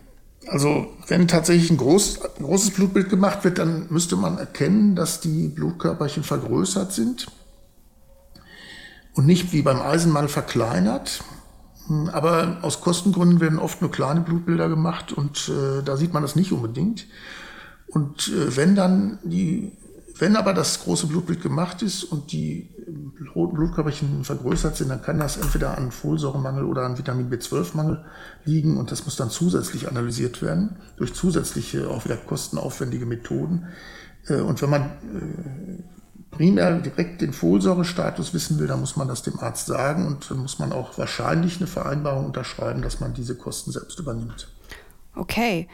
also 0.48 0.88
wenn 1.08 1.30
tatsächlich 1.30 1.72
ein, 1.72 1.78
groß, 1.78 2.20
ein 2.40 2.44
großes 2.44 2.72
Blutbild 2.72 3.10
gemacht 3.10 3.46
wird, 3.46 3.58
dann 3.58 3.86
müsste 3.90 4.18
man 4.18 4.38
erkennen, 4.38 4.98
dass 4.98 5.22
die 5.22 5.48
Blutkörperchen 5.48 6.24
vergrößert 6.24 6.92
sind 6.92 7.28
und 9.14 9.28
nicht 9.28 9.54
wie 9.54 9.62
beim 9.62 9.80
Eisenmangel 9.82 10.28
verkleinert. 10.28 11.24
Hm, 11.88 12.10
aber 12.10 12.58
aus 12.64 12.82
Kostengründen 12.82 13.40
werden 13.40 13.60
oft 13.60 13.80
nur 13.80 13.92
kleine 13.92 14.20
Blutbilder 14.20 14.68
gemacht 14.68 15.14
und 15.14 15.48
äh, 15.48 15.84
da 15.86 15.96
sieht 15.96 16.12
man 16.12 16.22
das 16.22 16.36
nicht 16.36 16.52
unbedingt. 16.52 17.08
Und 17.92 18.28
äh, 18.28 18.56
wenn 18.56 18.76
dann 18.76 19.20
die, 19.24 19.72
wenn 20.18 20.36
aber 20.36 20.54
das 20.54 20.84
große 20.84 21.08
Blutbild 21.08 21.42
gemacht 21.42 21.82
ist 21.82 22.04
und 22.04 22.32
die 22.32 22.70
roten 23.36 23.56
Blutkörperchen 23.56 24.24
vergrößert 24.24 24.76
sind, 24.76 24.90
dann 24.90 25.02
kann 25.02 25.20
das 25.20 25.38
entweder 25.38 25.78
an 25.78 25.92
Folsäuremangel 25.92 26.66
oder 26.66 26.84
an 26.84 26.98
Vitamin 26.98 27.30
B12-Mangel 27.30 28.04
liegen 28.46 28.78
und 28.78 28.92
das 28.92 29.06
muss 29.06 29.16
dann 29.16 29.30
zusätzlich 29.30 29.88
analysiert 29.88 30.42
werden 30.42 30.78
durch 30.98 31.14
zusätzliche, 31.14 31.90
auch 31.90 32.06
wieder 32.06 32.18
kostenaufwendige 32.18 33.06
Methoden. 33.06 33.68
Äh, 34.28 34.42
und 34.42 34.62
wenn 34.62 34.70
man 34.70 34.82
äh, 34.82 35.84
primär 36.32 36.80
direkt 36.80 37.22
den 37.22 37.34
Folsäurestatus 37.34 38.34
wissen 38.34 38.60
will, 38.60 38.68
dann 38.68 38.80
muss 38.80 38.96
man 38.96 39.08
das 39.08 39.24
dem 39.24 39.40
Arzt 39.40 39.68
sagen 39.68 40.08
und 40.08 40.30
dann 40.30 40.40
muss 40.40 40.60
man 40.60 40.72
auch 40.74 40.98
wahrscheinlich 40.98 41.58
eine 41.58 41.68
Vereinbarung 41.68 42.26
unterschreiben, 42.26 42.82
dass 42.82 43.00
man 43.00 43.14
diese 43.14 43.36
Kosten 43.36 43.72
selbst 43.72 44.00
übernimmt. 44.00 44.48
Okay. 45.16 45.68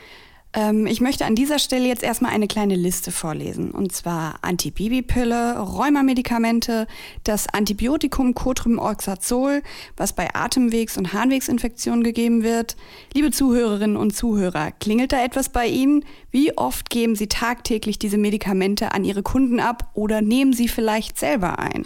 Ähm, 0.55 0.87
ich 0.87 1.01
möchte 1.01 1.25
an 1.25 1.35
dieser 1.35 1.59
Stelle 1.59 1.85
jetzt 1.85 2.01
erstmal 2.01 2.31
eine 2.31 2.47
kleine 2.47 2.75
Liste 2.75 3.11
vorlesen. 3.11 3.71
Und 3.71 3.93
zwar 3.93 4.39
Antibabypille, 4.41 5.57
Rheumamedikamente, 5.59 6.87
das 7.23 7.47
Antibiotikum 7.47 8.33
Cotrimoxazol, 8.33 9.61
was 9.97 10.13
bei 10.13 10.33
Atemwegs- 10.33 10.97
und 10.97 11.13
Harnwegsinfektionen 11.13 12.03
gegeben 12.03 12.43
wird. 12.43 12.77
Liebe 13.13 13.31
Zuhörerinnen 13.31 13.97
und 13.97 14.15
Zuhörer, 14.15 14.71
klingelt 14.71 15.11
da 15.11 15.23
etwas 15.23 15.49
bei 15.49 15.67
Ihnen? 15.67 16.05
Wie 16.31 16.57
oft 16.57 16.89
geben 16.89 17.15
Sie 17.15 17.27
tagtäglich 17.27 17.99
diese 17.99 18.17
Medikamente 18.17 18.93
an 18.93 19.03
Ihre 19.03 19.23
Kunden 19.23 19.59
ab 19.59 19.89
oder 19.93 20.21
nehmen 20.21 20.53
Sie 20.53 20.69
vielleicht 20.69 21.19
selber 21.19 21.59
ein? 21.59 21.85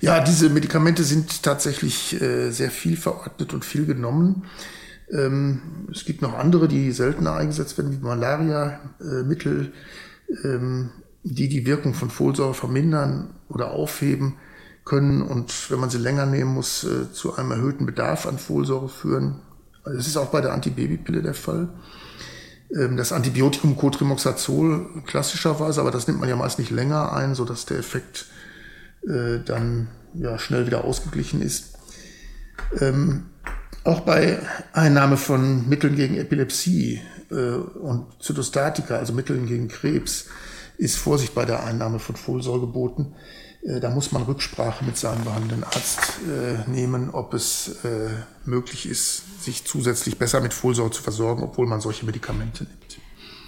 Ja, 0.00 0.20
diese 0.20 0.48
Medikamente 0.48 1.04
sind 1.04 1.42
tatsächlich 1.42 2.20
äh, 2.20 2.50
sehr 2.50 2.70
viel 2.70 2.96
verordnet 2.96 3.52
und 3.52 3.64
viel 3.64 3.86
genommen. 3.86 4.44
Ähm, 5.12 5.88
es 5.90 6.04
gibt 6.04 6.22
noch 6.22 6.38
andere, 6.38 6.68
die 6.68 6.92
seltener 6.92 7.34
eingesetzt 7.34 7.76
werden, 7.78 7.92
wie 7.92 8.04
Malaria-Mittel, 8.04 9.72
ähm, 10.44 10.90
die 11.22 11.48
die 11.48 11.66
Wirkung 11.66 11.94
von 11.94 12.10
Folsäure 12.10 12.54
vermindern 12.54 13.34
oder 13.48 13.72
aufheben 13.72 14.36
können 14.84 15.22
und 15.22 15.70
wenn 15.70 15.80
man 15.80 15.90
sie 15.90 15.98
länger 15.98 16.26
nehmen 16.26 16.54
muss, 16.54 16.84
äh, 16.84 17.12
zu 17.12 17.36
einem 17.36 17.52
erhöhten 17.52 17.86
Bedarf 17.86 18.26
an 18.26 18.38
Folsäure 18.38 18.88
führen. 18.88 19.42
Also 19.84 19.98
das 19.98 20.06
ist 20.06 20.16
auch 20.16 20.30
bei 20.30 20.40
der 20.40 20.52
Antibabypille 20.52 21.22
der 21.22 21.34
Fall. 21.34 21.68
Ähm, 22.74 22.96
das 22.96 23.12
Antibiotikum 23.12 23.76
Cotrimoxazol 23.76 25.02
klassischerweise, 25.06 25.80
aber 25.80 25.90
das 25.90 26.06
nimmt 26.06 26.20
man 26.20 26.28
ja 26.28 26.36
meist 26.36 26.58
nicht 26.58 26.70
länger 26.70 27.12
ein, 27.12 27.34
sodass 27.34 27.66
der 27.66 27.78
Effekt 27.78 28.26
äh, 29.06 29.38
dann 29.44 29.88
ja 30.14 30.38
schnell 30.38 30.66
wieder 30.66 30.84
ausgeglichen 30.84 31.42
ist. 31.42 31.78
Auch 33.84 34.00
bei 34.00 34.38
Einnahme 34.72 35.16
von 35.16 35.68
Mitteln 35.68 35.96
gegen 35.96 36.16
Epilepsie 36.16 37.00
äh, 37.30 37.34
und 37.34 38.22
Zytostatika, 38.22 38.96
also 38.96 39.12
Mitteln 39.12 39.46
gegen 39.46 39.68
Krebs, 39.68 40.26
ist 40.76 40.96
Vorsicht 40.96 41.34
bei 41.34 41.44
der 41.44 41.64
Einnahme 41.64 41.98
von 41.98 42.16
Folsäure 42.16 42.60
geboten. 42.60 43.14
Äh, 43.62 43.80
da 43.80 43.90
muss 43.90 44.12
man 44.12 44.22
Rücksprache 44.22 44.84
mit 44.84 44.96
seinem 44.96 45.24
behandelnden 45.24 45.64
Arzt 45.64 46.20
äh, 46.28 46.70
nehmen, 46.70 47.10
ob 47.10 47.34
es 47.34 47.84
äh, 47.84 48.10
möglich 48.44 48.86
ist, 48.86 49.42
sich 49.44 49.64
zusätzlich 49.64 50.18
besser 50.18 50.40
mit 50.40 50.54
Folsäure 50.54 50.90
zu 50.90 51.02
versorgen, 51.02 51.42
obwohl 51.42 51.66
man 51.66 51.80
solche 51.80 52.06
Medikamente 52.06 52.64
nimmt. 52.64 52.98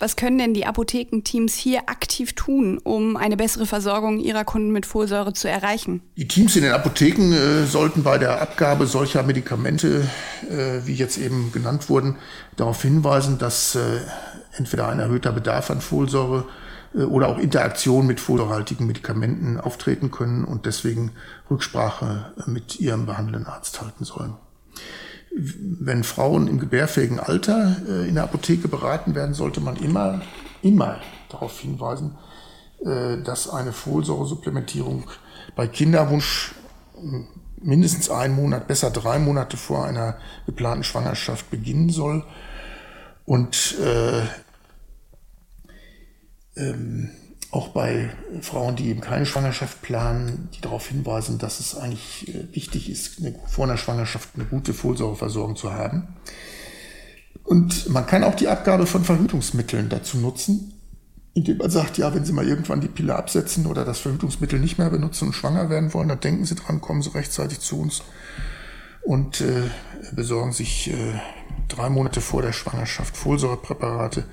Was 0.03 0.17
können 0.17 0.37
denn 0.37 0.53
die 0.53 0.67
Apothekenteams 0.67 1.55
hier 1.55 1.89
aktiv 1.89 2.33
tun, 2.33 2.79
um 2.79 3.17
eine 3.17 3.37
bessere 3.37 3.67
Versorgung 3.67 4.19
ihrer 4.19 4.43
Kunden 4.43 4.73
mit 4.73 4.85
Folsäure 4.85 5.33
zu 5.33 5.49
erreichen? 5.49 6.03
Die 6.17 6.27
Teams 6.27 6.57
in 6.57 6.65
den 6.65 6.73
Apotheken 6.73 7.33
äh, 7.33 7.67
sollten 7.67 8.03
bei 8.03 8.19
der 8.19 8.43
Abgabe 8.43 8.89
solcher 8.89 9.23
Medikamente, 9.23 10.09
äh, 10.51 10.85
wie 10.87 10.95
jetzt 10.95 11.19
eben 11.19 11.53
genannt 11.53 11.89
wurden, 11.89 12.17
darauf 12.57 12.83
hinweisen, 12.83 13.39
dass 13.39 13.77
äh, 13.77 14.01
entweder 14.59 14.89
ein 14.89 14.99
erhöhter 14.99 15.31
Bedarf 15.31 15.71
an 15.71 15.81
Folsäure 15.81 16.47
äh, 16.97 17.05
oder 17.05 17.29
auch 17.29 17.39
Interaktion 17.39 18.05
mit 18.05 18.19
folsäurehaltigen 18.19 18.89
Medikamenten 18.89 19.61
auftreten 19.61 20.11
können 20.11 20.43
und 20.43 20.67
deswegen 20.67 21.13
Rücksprache 21.49 22.33
mit 22.47 22.81
ihrem 22.81 23.07
behandelnden 23.07 23.47
Arzt 23.47 23.81
halten 23.81 24.03
sollen 24.03 24.35
wenn 25.35 26.05
Frauen 26.05 26.47
im 26.47 26.59
gebärfähigen 26.59 27.19
Alter 27.19 27.77
äh, 27.89 28.09
in 28.09 28.15
der 28.15 28.25
Apotheke 28.25 28.69
beraten 28.69 29.15
werden, 29.15 29.35
sollte 29.35 29.61
man 29.61 29.77
immer, 29.77 30.21
immer 30.63 31.01
darauf 31.31 31.59
hinweisen, 31.61 32.19
äh, 32.85 33.19
dass 33.23 33.49
eine 33.49 33.73
Folsäuresupplementierung 33.73 35.05
bei 35.57 35.67
Kinderwunsch 35.67 36.55
hm, 36.95 37.27
mindestens 37.61 38.11
einen 38.11 38.35
Monat, 38.35 38.69
besser 38.69 38.91
drei 38.91 39.19
Monate 39.19 39.57
vor 39.57 39.85
einer 39.87 40.17
geplanten 40.47 40.85
Schwangerschaft 40.85 41.51
beginnen 41.51 41.91
soll. 41.91 42.25
Und 43.25 43.77
äh, 43.81 44.23
ähm, 46.57 47.11
auch 47.53 47.69
bei 47.69 48.09
Frauen, 48.41 48.77
die 48.77 48.89
eben 48.89 49.03
keine 49.03 49.27
Schwangerschaft 49.27 49.83
planen, 49.83 50.49
die 50.55 50.63
darauf 50.63 50.89
hinweisen, 50.89 51.39
dass 51.39 51.61
es 51.61 51.77
eigentlich 51.77 52.35
äh, 52.35 52.55
wichtig 52.55 52.91
ist, 52.91 53.21
eine, 53.21 53.35
vor 53.47 53.67
einer 53.67 53.77
Schwangerschaft 53.77 54.31
eine 54.35 54.47
gute 54.47 54.73
Folsäureversorgung 54.73 55.55
zu 55.55 55.73
haben. 55.73 56.09
Und 57.45 57.91
man 57.91 58.07
kann 58.07 58.25
auch 58.25 58.35
die 58.35 58.49
Abgabe 58.49 58.87
von 58.87 59.05
Verhütungsmitteln 59.05 59.91
dazu 59.91 60.17
nutzen, 60.17 60.73
indem 61.35 61.59
man 61.59 61.71
sagt, 61.71 61.99
ja, 61.99 62.15
wenn 62.15 62.25
Sie 62.25 62.33
mal 62.33 62.49
irgendwann 62.49 62.81
die 62.81 62.89
Pille 62.89 63.15
absetzen 63.15 63.67
oder 63.67 63.85
das 63.85 63.99
Verhütungsmittel 63.99 64.59
nicht 64.59 64.79
mehr 64.79 64.91
benutzen 64.91 65.29
und 65.29 65.35
schwanger 65.35 65.69
werden 65.69 65.93
wollen, 65.93 66.09
dann 66.09 66.21
denken 66.21 66.47
Sie 66.47 66.55
dran, 66.55 66.81
kommen 66.81 67.03
Sie 67.03 67.15
rechtzeitig 67.15 67.61
zu 67.61 67.79
uns 67.79 68.03
und 69.03 69.43
äh, 69.43 69.69
besorgen 70.13 70.53
sich 70.53 70.91
äh, 70.91 71.21
drei 71.69 71.91
Monate 71.91 72.23
vor 72.23 72.41
der 72.41 72.53
Schwangerschaft 72.53 73.15
Folsäurepräparate, 73.15 74.25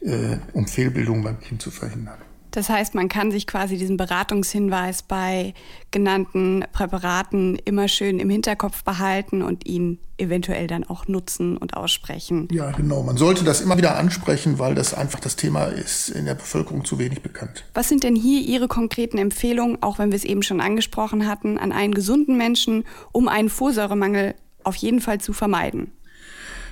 äh, 0.00 0.38
um 0.54 0.66
Fehlbildungen 0.66 1.22
beim 1.22 1.38
Kind 1.38 1.62
zu 1.62 1.70
verhindern. 1.70 2.18
Das 2.58 2.70
heißt, 2.70 2.96
man 2.96 3.08
kann 3.08 3.30
sich 3.30 3.46
quasi 3.46 3.76
diesen 3.76 3.96
Beratungshinweis 3.96 5.04
bei 5.04 5.54
genannten 5.92 6.64
Präparaten 6.72 7.54
immer 7.64 7.86
schön 7.86 8.18
im 8.18 8.30
Hinterkopf 8.30 8.82
behalten 8.82 9.42
und 9.42 9.64
ihn 9.64 10.00
eventuell 10.16 10.66
dann 10.66 10.82
auch 10.82 11.06
nutzen 11.06 11.56
und 11.56 11.76
aussprechen. 11.76 12.48
Ja, 12.50 12.72
genau. 12.72 13.04
Man 13.04 13.16
sollte 13.16 13.44
das 13.44 13.60
immer 13.60 13.76
wieder 13.76 13.96
ansprechen, 13.96 14.58
weil 14.58 14.74
das 14.74 14.92
einfach 14.92 15.20
das 15.20 15.36
Thema 15.36 15.66
ist 15.66 16.08
in 16.08 16.24
der 16.24 16.34
Bevölkerung 16.34 16.84
zu 16.84 16.98
wenig 16.98 17.22
bekannt. 17.22 17.62
Was 17.74 17.88
sind 17.88 18.02
denn 18.02 18.16
hier 18.16 18.40
Ihre 18.40 18.66
konkreten 18.66 19.18
Empfehlungen, 19.18 19.80
auch 19.80 20.00
wenn 20.00 20.10
wir 20.10 20.16
es 20.16 20.24
eben 20.24 20.42
schon 20.42 20.60
angesprochen 20.60 21.28
hatten, 21.28 21.58
an 21.58 21.70
einen 21.70 21.94
gesunden 21.94 22.36
Menschen, 22.36 22.82
um 23.12 23.28
einen 23.28 23.50
Folsäuremangel 23.50 24.34
auf 24.64 24.74
jeden 24.74 25.00
Fall 25.00 25.20
zu 25.20 25.32
vermeiden? 25.32 25.92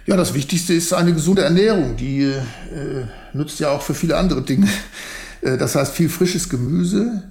Ja, 0.07 0.17
das 0.17 0.35
Wichtigste 0.35 0.75
ist 0.75 0.93
eine 0.93 1.15
gesunde 1.15 1.43
Ernährung. 1.43 1.97
Die 1.97 2.23
äh, 2.23 2.43
nützt 3.33 3.61
ja 3.61 3.71
auch 3.71 3.83
für 3.83 3.95
viele 3.95 4.17
andere 4.17 4.43
Dinge. 4.43 4.67
Äh, 5.47 5.57
das 5.57 5.75
heißt 5.75 5.93
viel 5.93 6.09
frisches 6.09 6.49
Gemüse, 6.49 7.23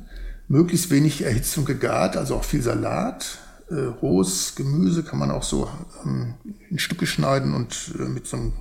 möglichst 0.47 0.89
wenig 0.89 1.23
erhitzt 1.23 1.57
und 1.57 1.65
gegart, 1.65 2.17
also 2.17 2.35
auch 2.35 2.43
viel 2.43 2.61
Salat. 2.61 3.39
Äh, 3.69 3.75
rohes 4.01 4.53
Gemüse 4.55 5.03
kann 5.03 5.19
man 5.19 5.31
auch 5.31 5.43
so 5.43 5.69
ähm, 6.05 6.35
in 6.69 6.79
Stücke 6.79 7.07
schneiden 7.07 7.53
und 7.53 7.93
äh, 7.99 8.03
mit 8.03 8.27
so 8.27 8.37
einem 8.37 8.53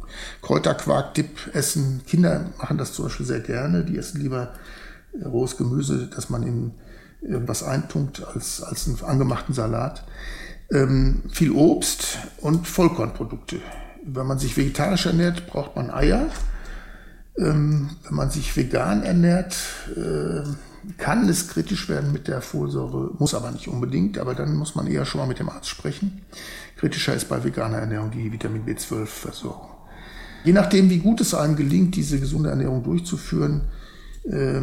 Kräuterquark-Dip 0.42 1.54
essen. 1.54 2.02
Kinder 2.06 2.46
machen 2.58 2.78
das 2.78 2.94
zum 2.94 3.06
Beispiel 3.06 3.26
sehr 3.26 3.40
gerne. 3.40 3.84
Die 3.84 3.98
essen 3.98 4.20
lieber 4.20 4.54
rohes 5.24 5.56
Gemüse, 5.56 6.10
das 6.14 6.30
man 6.30 6.42
in 6.42 6.72
irgendwas 7.20 7.62
eintunkt, 7.62 8.24
als, 8.34 8.62
als 8.62 8.86
einen 8.86 9.02
angemachten 9.02 9.54
Salat. 9.54 10.04
Ähm, 10.72 11.22
viel 11.30 11.52
Obst 11.52 12.18
und 12.38 12.66
Vollkornprodukte. 12.66 13.60
Wenn 14.06 14.26
man 14.26 14.38
sich 14.38 14.56
vegetarisch 14.56 15.06
ernährt, 15.06 15.46
braucht 15.46 15.76
man 15.76 15.90
Eier. 15.90 16.30
Ähm, 17.36 17.90
wenn 18.04 18.14
man 18.14 18.30
sich 18.30 18.56
vegan 18.56 19.02
ernährt, 19.02 19.56
äh, 19.96 20.42
kann 20.98 21.28
es 21.28 21.48
kritisch 21.48 21.88
werden 21.88 22.12
mit 22.12 22.28
der 22.28 22.42
Folsäure, 22.42 23.10
muss 23.18 23.34
aber 23.34 23.50
nicht 23.50 23.68
unbedingt, 23.68 24.18
aber 24.18 24.34
dann 24.34 24.54
muss 24.54 24.74
man 24.74 24.86
eher 24.86 25.04
schon 25.04 25.20
mal 25.20 25.26
mit 25.26 25.38
dem 25.38 25.48
Arzt 25.48 25.68
sprechen. 25.68 26.22
Kritischer 26.76 27.14
ist 27.14 27.28
bei 27.28 27.42
veganer 27.42 27.78
Ernährung 27.78 28.10
die 28.10 28.30
Vitamin 28.30 28.64
B12-Versorgung. 28.64 29.70
Je 30.44 30.52
nachdem, 30.52 30.90
wie 30.90 30.98
gut 30.98 31.20
es 31.22 31.34
einem 31.34 31.56
gelingt, 31.56 31.96
diese 31.96 32.20
gesunde 32.20 32.50
Ernährung 32.50 32.82
durchzuführen, 32.82 33.62
äh, 34.24 34.60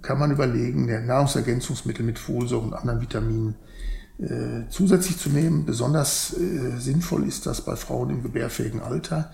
kann 0.00 0.18
man 0.18 0.30
überlegen, 0.30 0.86
Nahrungsergänzungsmittel 1.06 2.04
mit 2.04 2.18
Folsäure 2.18 2.62
und 2.62 2.74
anderen 2.74 3.00
Vitaminen 3.00 3.56
äh, 4.18 4.68
zusätzlich 4.70 5.18
zu 5.18 5.28
nehmen. 5.30 5.66
Besonders 5.66 6.36
äh, 6.38 6.78
sinnvoll 6.78 7.26
ist 7.26 7.46
das 7.46 7.62
bei 7.62 7.74
Frauen 7.74 8.10
im 8.10 8.22
gebärfähigen 8.22 8.80
Alter 8.80 9.32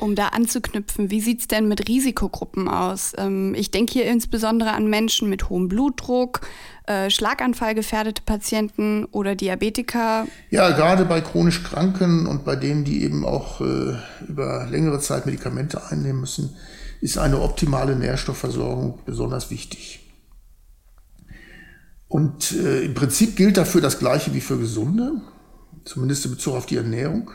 um 0.00 0.14
da 0.14 0.28
anzuknüpfen, 0.28 1.10
wie 1.10 1.20
sieht 1.20 1.40
es 1.40 1.48
denn 1.48 1.68
mit 1.68 1.88
Risikogruppen 1.88 2.68
aus? 2.68 3.12
Ähm, 3.16 3.54
ich 3.54 3.70
denke 3.70 3.92
hier 3.92 4.06
insbesondere 4.06 4.72
an 4.72 4.88
Menschen 4.88 5.28
mit 5.28 5.48
hohem 5.48 5.68
Blutdruck, 5.68 6.40
äh, 6.86 7.10
Schlaganfallgefährdete 7.10 8.22
Patienten 8.22 9.04
oder 9.06 9.34
Diabetiker. 9.34 10.26
Ja, 10.50 10.70
gerade 10.70 11.04
bei 11.04 11.20
chronisch 11.20 11.62
Kranken 11.62 12.26
und 12.26 12.44
bei 12.44 12.56
denen, 12.56 12.84
die 12.84 13.02
eben 13.02 13.24
auch 13.24 13.60
äh, 13.60 13.94
über 14.26 14.66
längere 14.70 15.00
Zeit 15.00 15.26
Medikamente 15.26 15.88
einnehmen 15.90 16.20
müssen, 16.20 16.56
ist 17.00 17.18
eine 17.18 17.40
optimale 17.40 17.96
Nährstoffversorgung 17.96 18.98
besonders 19.04 19.50
wichtig. 19.50 20.00
Und 22.08 22.52
äh, 22.52 22.82
im 22.82 22.94
Prinzip 22.94 23.36
gilt 23.36 23.56
dafür 23.56 23.80
das 23.80 24.00
Gleiche 24.00 24.34
wie 24.34 24.40
für 24.40 24.58
Gesunde, 24.58 25.20
zumindest 25.84 26.24
in 26.24 26.32
Bezug 26.32 26.54
auf 26.54 26.66
die 26.66 26.76
Ernährung. 26.76 27.30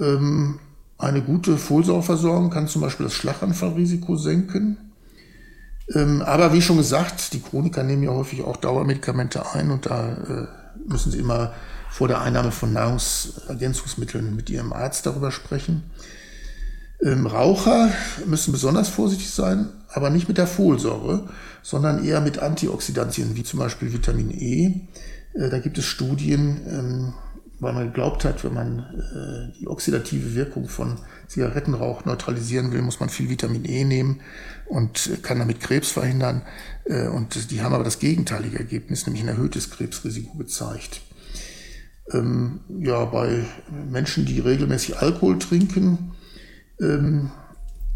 Ähm, 0.00 0.60
eine 0.98 1.22
gute 1.22 1.58
Folsäureversorgung 1.58 2.50
kann 2.50 2.68
zum 2.68 2.82
Beispiel 2.82 3.04
das 3.04 3.14
Schlaganfallrisiko 3.14 4.16
senken. 4.16 4.78
Ähm, 5.94 6.22
aber 6.22 6.52
wie 6.52 6.62
schon 6.62 6.78
gesagt, 6.78 7.32
die 7.32 7.40
Chroniker 7.40 7.82
nehmen 7.82 8.02
ja 8.02 8.10
häufig 8.10 8.42
auch 8.42 8.56
Dauermedikamente 8.56 9.52
ein 9.54 9.70
und 9.70 9.86
da 9.86 10.12
äh, 10.12 10.46
müssen 10.88 11.12
sie 11.12 11.18
immer 11.18 11.52
vor 11.90 12.08
der 12.08 12.20
Einnahme 12.20 12.50
von 12.50 12.72
Nahrungsergänzungsmitteln 12.72 14.34
mit 14.34 14.50
ihrem 14.50 14.72
Arzt 14.72 15.06
darüber 15.06 15.30
sprechen. 15.30 15.84
Ähm, 17.02 17.26
Raucher 17.26 17.90
müssen 18.24 18.52
besonders 18.52 18.88
vorsichtig 18.88 19.30
sein, 19.30 19.68
aber 19.88 20.10
nicht 20.10 20.28
mit 20.28 20.38
der 20.38 20.46
Folsäure, 20.46 21.28
sondern 21.62 22.04
eher 22.04 22.20
mit 22.20 22.38
Antioxidantien, 22.38 23.36
wie 23.36 23.44
zum 23.44 23.60
Beispiel 23.60 23.92
Vitamin 23.92 24.30
E. 24.30 24.88
Äh, 25.34 25.50
da 25.50 25.58
gibt 25.58 25.78
es 25.78 25.84
Studien, 25.84 26.60
ähm, 26.68 27.14
weil 27.58 27.72
man 27.72 27.86
geglaubt 27.86 28.24
hat, 28.24 28.44
wenn 28.44 28.54
man 28.54 28.78
äh, 28.78 29.58
die 29.58 29.66
oxidative 29.66 30.34
Wirkung 30.34 30.68
von 30.68 30.98
Zigarettenrauch 31.26 32.04
neutralisieren 32.04 32.72
will, 32.72 32.82
muss 32.82 33.00
man 33.00 33.08
viel 33.08 33.30
Vitamin 33.30 33.64
E 33.64 33.84
nehmen 33.84 34.20
und 34.66 35.06
äh, 35.06 35.16
kann 35.16 35.38
damit 35.38 35.60
Krebs 35.60 35.90
verhindern. 35.90 36.42
Äh, 36.84 37.08
und 37.08 37.50
die 37.50 37.62
haben 37.62 37.74
aber 37.74 37.84
das 37.84 37.98
gegenteilige 37.98 38.58
Ergebnis, 38.58 39.06
nämlich 39.06 39.22
ein 39.22 39.28
erhöhtes 39.28 39.70
Krebsrisiko 39.70 40.36
gezeigt. 40.36 41.00
Ähm, 42.12 42.60
ja, 42.78 43.04
bei 43.06 43.44
Menschen, 43.90 44.26
die 44.26 44.40
regelmäßig 44.40 44.98
Alkohol 44.98 45.38
trinken, 45.38 46.12
ähm, 46.80 47.30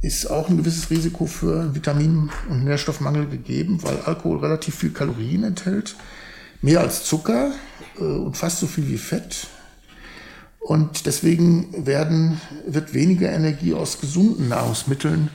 ist 0.03 0.31
auch 0.31 0.49
ein 0.49 0.57
gewisses 0.57 0.91
Risiko 0.91 1.27
für 1.27 1.75
Vitamin- 1.75 2.31
und 2.49 2.65
Nährstoffmangel 2.65 3.27
gegeben, 3.27 3.83
weil 3.83 3.99
Alkohol 4.07 4.39
relativ 4.39 4.75
viel 4.75 4.91
Kalorien 4.91 5.45
enthält, 5.45 5.97
mehr 6.63 6.81
als 6.81 7.05
Zucker 7.05 7.53
äh, 7.99 8.03
und 8.03 8.37
fast 8.37 8.61
so 8.61 8.67
viel 8.67 8.89
wie 8.89 8.99
Fett. 8.99 9.47
Und 10.61 11.07
deswegen 11.07 11.87
werden, 11.87 12.41
wird 12.67 12.95
weniger 12.95 13.31
Energie 13.33 13.75
aus 13.75 14.01
gesunden 14.01 14.49
Nahrungsmitteln 14.49 15.31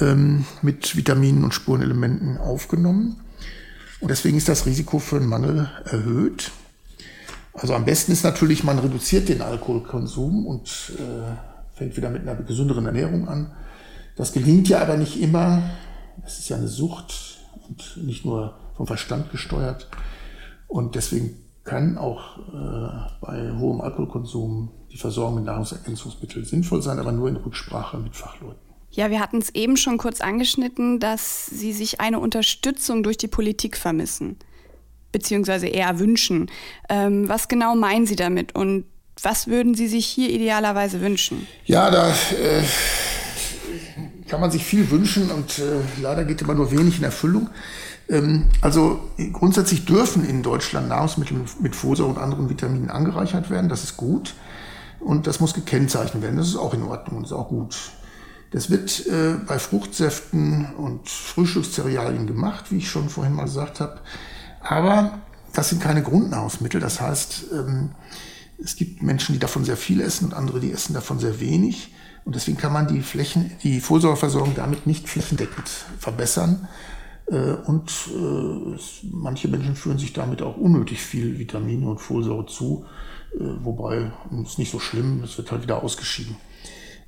ähm, 0.00 0.44
mit 0.62 0.96
Vitaminen 0.96 1.44
und 1.44 1.52
Spurenelementen 1.52 2.38
aufgenommen. 2.38 3.20
Und 4.00 4.10
deswegen 4.10 4.36
ist 4.36 4.48
das 4.48 4.66
Risiko 4.66 4.98
für 4.98 5.16
einen 5.16 5.28
Mangel 5.28 5.70
erhöht. 5.84 6.52
Also 7.54 7.74
am 7.74 7.84
besten 7.84 8.12
ist 8.12 8.22
natürlich, 8.22 8.62
man 8.62 8.78
reduziert 8.78 9.28
den 9.28 9.42
Alkoholkonsum 9.42 10.46
und 10.46 10.92
äh, 10.98 11.76
fängt 11.76 11.96
wieder 11.96 12.10
mit 12.10 12.22
einer 12.22 12.34
gesünderen 12.36 12.86
Ernährung 12.86 13.28
an. 13.28 13.52
Das 14.16 14.32
gelingt 14.32 14.68
ja 14.68 14.80
aber 14.80 14.96
nicht 14.96 15.20
immer. 15.20 15.62
Es 16.24 16.38
ist 16.38 16.48
ja 16.48 16.56
eine 16.56 16.68
Sucht 16.68 17.38
und 17.68 18.06
nicht 18.06 18.24
nur 18.24 18.58
vom 18.76 18.86
Verstand 18.86 19.30
gesteuert. 19.32 19.88
Und 20.68 20.94
deswegen 20.94 21.36
kann 21.64 21.98
auch 21.98 22.38
äh, 22.38 23.16
bei 23.20 23.52
hohem 23.58 23.80
Alkoholkonsum 23.80 24.70
die 24.90 24.96
Versorgung 24.96 25.36
mit 25.36 25.44
Nahrungsergänzungsmitteln 25.44 26.44
sinnvoll 26.44 26.80
sein, 26.80 26.98
aber 26.98 27.12
nur 27.12 27.28
in 27.28 27.36
Rücksprache 27.36 27.98
mit 27.98 28.16
Fachleuten. 28.16 28.66
Ja, 28.90 29.10
wir 29.10 29.20
hatten 29.20 29.38
es 29.38 29.54
eben 29.54 29.76
schon 29.76 29.98
kurz 29.98 30.20
angeschnitten, 30.20 31.00
dass 31.00 31.46
Sie 31.46 31.72
sich 31.72 32.00
eine 32.00 32.18
Unterstützung 32.18 33.02
durch 33.02 33.18
die 33.18 33.28
Politik 33.28 33.76
vermissen, 33.76 34.38
beziehungsweise 35.12 35.66
eher 35.66 35.98
wünschen. 35.98 36.50
Ähm, 36.88 37.28
was 37.28 37.48
genau 37.48 37.74
meinen 37.74 38.06
Sie 38.06 38.16
damit 38.16 38.54
und 38.54 38.84
was 39.22 39.48
würden 39.48 39.74
Sie 39.74 39.88
sich 39.88 40.06
hier 40.06 40.30
idealerweise 40.30 41.00
wünschen? 41.00 41.46
Ja, 41.64 41.90
da 41.90 42.10
äh, 42.10 42.62
kann 44.28 44.40
man 44.40 44.50
sich 44.50 44.64
viel 44.64 44.90
wünschen 44.90 45.30
und 45.30 45.58
äh, 45.58 45.80
leider 46.00 46.24
geht 46.24 46.42
immer 46.42 46.54
nur 46.54 46.70
wenig 46.70 46.98
in 46.98 47.04
Erfüllung. 47.04 47.50
Ähm, 48.08 48.46
also 48.60 49.00
grundsätzlich 49.32 49.84
dürfen 49.84 50.24
in 50.24 50.42
Deutschland 50.42 50.88
Nahrungsmittel 50.88 51.40
mit 51.60 51.74
Folsäure 51.74 52.10
und 52.10 52.18
anderen 52.18 52.48
Vitaminen 52.48 52.90
angereichert 52.90 53.50
werden. 53.50 53.68
Das 53.68 53.84
ist 53.84 53.96
gut. 53.96 54.34
Und 55.00 55.26
das 55.26 55.40
muss 55.40 55.54
gekennzeichnet 55.54 56.22
werden. 56.22 56.36
Das 56.36 56.48
ist 56.48 56.56
auch 56.56 56.74
in 56.74 56.82
Ordnung, 56.82 57.22
das 57.22 57.30
ist 57.30 57.36
auch 57.36 57.48
gut. 57.48 57.76
Das 58.50 58.70
wird 58.70 59.06
äh, 59.06 59.34
bei 59.46 59.58
Fruchtsäften 59.58 60.74
und 60.76 61.08
Frühstückszerealien 61.08 62.26
gemacht, 62.26 62.66
wie 62.70 62.78
ich 62.78 62.88
schon 62.88 63.08
vorhin 63.08 63.34
mal 63.34 63.44
gesagt 63.44 63.80
habe. 63.80 64.00
Aber 64.60 65.18
das 65.52 65.68
sind 65.68 65.82
keine 65.82 66.02
Grundnahrungsmittel. 66.02 66.80
Das 66.80 67.00
heißt, 67.00 67.46
ähm, 67.52 67.90
es 68.62 68.76
gibt 68.76 69.02
Menschen, 69.02 69.34
die 69.34 69.38
davon 69.38 69.64
sehr 69.64 69.76
viel 69.76 70.00
essen 70.00 70.26
und 70.26 70.34
andere, 70.34 70.60
die 70.60 70.72
essen 70.72 70.94
davon 70.94 71.18
sehr 71.18 71.40
wenig. 71.40 71.92
Und 72.24 72.34
deswegen 72.34 72.56
kann 72.56 72.72
man 72.72 72.88
die 72.88 73.02
Flächen, 73.02 73.52
die 73.62 73.80
Folsäureversorgung 73.80 74.54
damit 74.54 74.86
nicht 74.86 75.08
flächendeckend 75.08 75.68
verbessern. 75.98 76.68
Äh, 77.28 77.54
und 77.66 77.90
äh, 78.14 78.78
manche 79.10 79.48
Menschen 79.48 79.74
führen 79.74 79.98
sich 79.98 80.12
damit 80.12 80.42
auch 80.42 80.56
unnötig 80.56 81.00
viel 81.00 81.38
Vitamine 81.38 81.88
und 81.88 82.00
Folsäure 82.00 82.46
zu, 82.46 82.84
äh, 83.34 83.38
wobei 83.62 84.12
ist 84.44 84.58
nicht 84.58 84.70
so 84.70 84.78
schlimm, 84.78 85.22
es 85.24 85.36
wird 85.36 85.50
halt 85.50 85.62
wieder 85.62 85.82
ausgeschieden. 85.82 86.36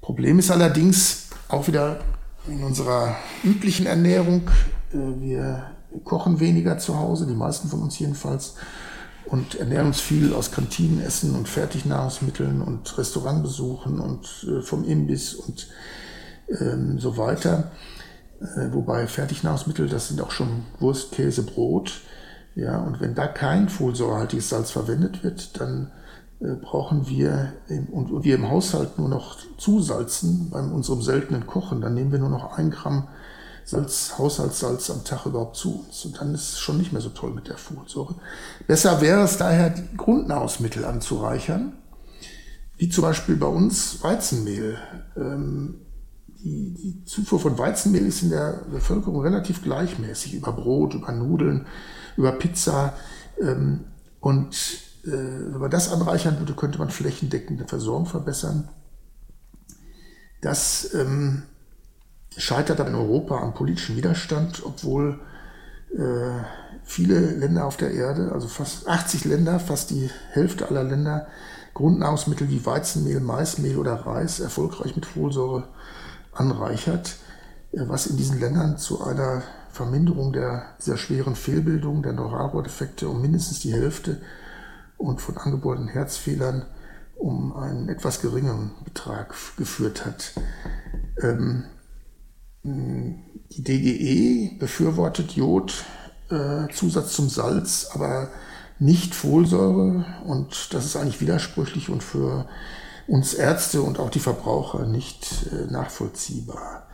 Problem 0.00 0.38
ist 0.38 0.50
allerdings 0.50 1.28
auch 1.48 1.68
wieder 1.68 2.00
in 2.48 2.64
unserer 2.64 3.16
üblichen 3.44 3.86
Ernährung. 3.86 4.48
Wir 4.90 5.70
kochen 6.04 6.40
weniger 6.40 6.78
zu 6.78 6.98
Hause, 6.98 7.26
die 7.26 7.34
meisten 7.34 7.68
von 7.68 7.82
uns 7.82 7.98
jedenfalls, 7.98 8.54
und 9.26 9.56
ernähren 9.56 9.88
uns 9.88 10.00
viel 10.00 10.32
aus 10.32 10.50
Kantinenessen 10.50 11.34
und 11.34 11.46
Fertignahrungsmitteln 11.46 12.62
und 12.62 12.96
Restaurantbesuchen 12.96 14.00
und 14.00 14.46
vom 14.62 14.84
Imbiss 14.84 15.34
und 15.34 15.68
ähm, 16.48 16.98
so 16.98 17.18
weiter. 17.18 17.70
Äh, 18.40 18.72
wobei 18.72 19.06
Fertignahrungsmittel, 19.06 19.88
das 19.88 20.08
sind 20.08 20.20
auch 20.20 20.30
schon 20.30 20.64
Wurst, 20.78 21.12
Käse, 21.12 21.42
Brot. 21.42 22.00
Ja, 22.54 22.78
und 22.78 23.00
wenn 23.00 23.14
da 23.14 23.26
kein 23.26 23.68
folsäurehaltiges 23.68 24.48
Salz 24.48 24.70
verwendet 24.70 25.22
wird, 25.22 25.60
dann 25.60 25.92
äh, 26.40 26.54
brauchen 26.54 27.08
wir 27.08 27.52
im, 27.68 27.86
und 27.86 28.24
wir 28.24 28.34
im 28.36 28.50
Haushalt 28.50 28.98
nur 28.98 29.08
noch 29.08 29.38
zusalzen 29.58 30.50
bei 30.50 30.60
unserem 30.60 31.02
seltenen 31.02 31.46
Kochen, 31.46 31.80
dann 31.80 31.94
nehmen 31.94 32.12
wir 32.12 32.18
nur 32.18 32.30
noch 32.30 32.56
ein 32.56 32.70
Gramm 32.70 33.08
Salz, 33.64 34.14
Haushaltssalz 34.16 34.88
am 34.88 35.04
Tag 35.04 35.26
überhaupt 35.26 35.56
zu 35.56 35.84
uns. 35.84 36.04
Und 36.06 36.18
dann 36.18 36.32
ist 36.34 36.52
es 36.52 36.58
schon 36.58 36.78
nicht 36.78 36.92
mehr 36.92 37.02
so 37.02 37.10
toll 37.10 37.32
mit 37.32 37.48
der 37.48 37.58
Folsäure. 37.58 38.14
Besser 38.66 39.02
wäre 39.02 39.22
es 39.22 39.36
daher, 39.36 39.68
die 39.68 39.94
Grundnahrungsmittel 39.94 40.86
anzureichern, 40.86 41.74
wie 42.78 42.88
zum 42.88 43.02
Beispiel 43.02 43.36
bei 43.36 43.46
uns 43.46 44.02
Weizenmehl. 44.02 44.78
Ähm, 45.16 45.82
die, 46.42 46.74
die 46.74 47.04
Zufuhr 47.04 47.40
von 47.40 47.58
Weizenmehl 47.58 48.06
ist 48.06 48.22
in 48.22 48.30
der 48.30 48.62
Bevölkerung 48.70 49.20
relativ 49.22 49.62
gleichmäßig, 49.62 50.34
über 50.34 50.52
Brot, 50.52 50.94
über 50.94 51.12
Nudeln, 51.12 51.66
über 52.16 52.32
Pizza. 52.32 52.94
Ähm, 53.40 53.84
und 54.20 54.54
äh, 55.04 55.10
wenn 55.10 55.60
man 55.60 55.70
das 55.70 55.92
anreichern 55.92 56.38
würde, 56.38 56.54
könnte 56.54 56.78
man 56.78 56.90
flächendeckende 56.90 57.66
Versorgung 57.66 58.06
verbessern. 58.06 58.68
Das 60.40 60.94
ähm, 60.94 61.42
scheitert 62.36 62.80
aber 62.80 62.90
in 62.90 62.94
Europa 62.94 63.40
am 63.40 63.54
politischen 63.54 63.96
Widerstand, 63.96 64.62
obwohl 64.64 65.18
äh, 65.96 66.42
viele 66.84 67.18
Länder 67.18 67.66
auf 67.66 67.76
der 67.76 67.92
Erde, 67.92 68.30
also 68.32 68.46
fast 68.46 68.86
80 68.86 69.24
Länder, 69.24 69.58
fast 69.58 69.90
die 69.90 70.08
Hälfte 70.30 70.68
aller 70.68 70.84
Länder, 70.84 71.26
Grundnahrungsmittel 71.74 72.48
wie 72.48 72.64
Weizenmehl, 72.64 73.20
Maismehl 73.20 73.76
oder 73.76 73.94
Reis 73.94 74.40
erfolgreich 74.40 74.94
mit 74.94 75.06
Folsäure 75.06 75.68
anreichert, 76.38 77.16
äh, 77.72 77.80
was 77.86 78.06
in 78.06 78.16
diesen 78.16 78.40
Ländern 78.40 78.78
zu 78.78 79.02
einer 79.04 79.42
Verminderung 79.70 80.32
der, 80.32 80.76
dieser 80.80 80.96
schweren 80.96 81.36
Fehlbildung, 81.36 82.02
der 82.02 82.12
Neuralrohrdefekte 82.12 83.08
um 83.08 83.20
mindestens 83.20 83.60
die 83.60 83.72
Hälfte 83.72 84.20
und 84.96 85.20
von 85.20 85.36
angeborenen 85.36 85.88
Herzfehlern 85.88 86.66
um 87.16 87.54
einen 87.56 87.88
etwas 87.88 88.20
geringeren 88.20 88.70
Betrag 88.84 89.34
geführt 89.56 90.06
hat. 90.06 90.32
Ähm, 91.20 91.64
die 92.62 93.62
DGE 93.62 94.58
befürwortet 94.58 95.32
Jod, 95.32 95.84
äh, 96.30 96.68
Zusatz 96.72 97.12
zum 97.14 97.28
Salz, 97.28 97.90
aber 97.92 98.30
nicht 98.78 99.14
Folsäure 99.14 100.04
und 100.24 100.72
das 100.72 100.84
ist 100.84 100.96
eigentlich 100.96 101.20
widersprüchlich 101.20 101.88
und 101.88 102.02
für 102.02 102.48
uns 103.08 103.34
Ärzte 103.34 103.82
und 103.82 103.98
auch 103.98 104.10
die 104.10 104.20
Verbraucher 104.20 104.86
nicht 104.86 105.46
äh, 105.50 105.72
nachvollziehbar. 105.72 106.86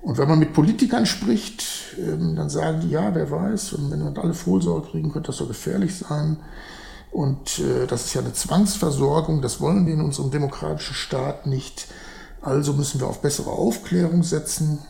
Und 0.00 0.18
wenn 0.18 0.28
man 0.28 0.38
mit 0.38 0.52
Politikern 0.52 1.06
spricht, 1.06 1.64
ähm, 1.98 2.36
dann 2.36 2.50
sagen 2.50 2.80
die, 2.82 2.90
ja, 2.90 3.14
wer 3.14 3.30
weiß, 3.30 3.72
und 3.72 3.90
wenn 3.90 4.00
wir 4.00 4.22
alle 4.22 4.34
Folsäure 4.34 4.82
kriegen, 4.82 5.10
könnte 5.10 5.28
das 5.28 5.38
so 5.38 5.46
gefährlich 5.46 5.96
sein. 5.96 6.36
Und 7.10 7.58
äh, 7.58 7.86
das 7.86 8.04
ist 8.04 8.14
ja 8.14 8.20
eine 8.20 8.34
Zwangsversorgung, 8.34 9.40
das 9.40 9.60
wollen 9.60 9.86
wir 9.86 9.94
in 9.94 10.02
unserem 10.02 10.30
demokratischen 10.30 10.94
Staat 10.94 11.46
nicht. 11.46 11.88
Also 12.42 12.74
müssen 12.74 13.00
wir 13.00 13.08
auf 13.08 13.22
bessere 13.22 13.50
Aufklärung 13.50 14.22
setzen. 14.22 14.80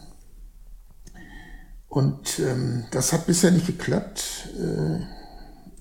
Und 1.89 2.41
ähm, 2.41 2.85
das 2.91 3.13
hat 3.13 3.27
bisher 3.27 3.53
nicht 3.53 3.67
geklappt. 3.67 4.51
Äh, 4.59 5.05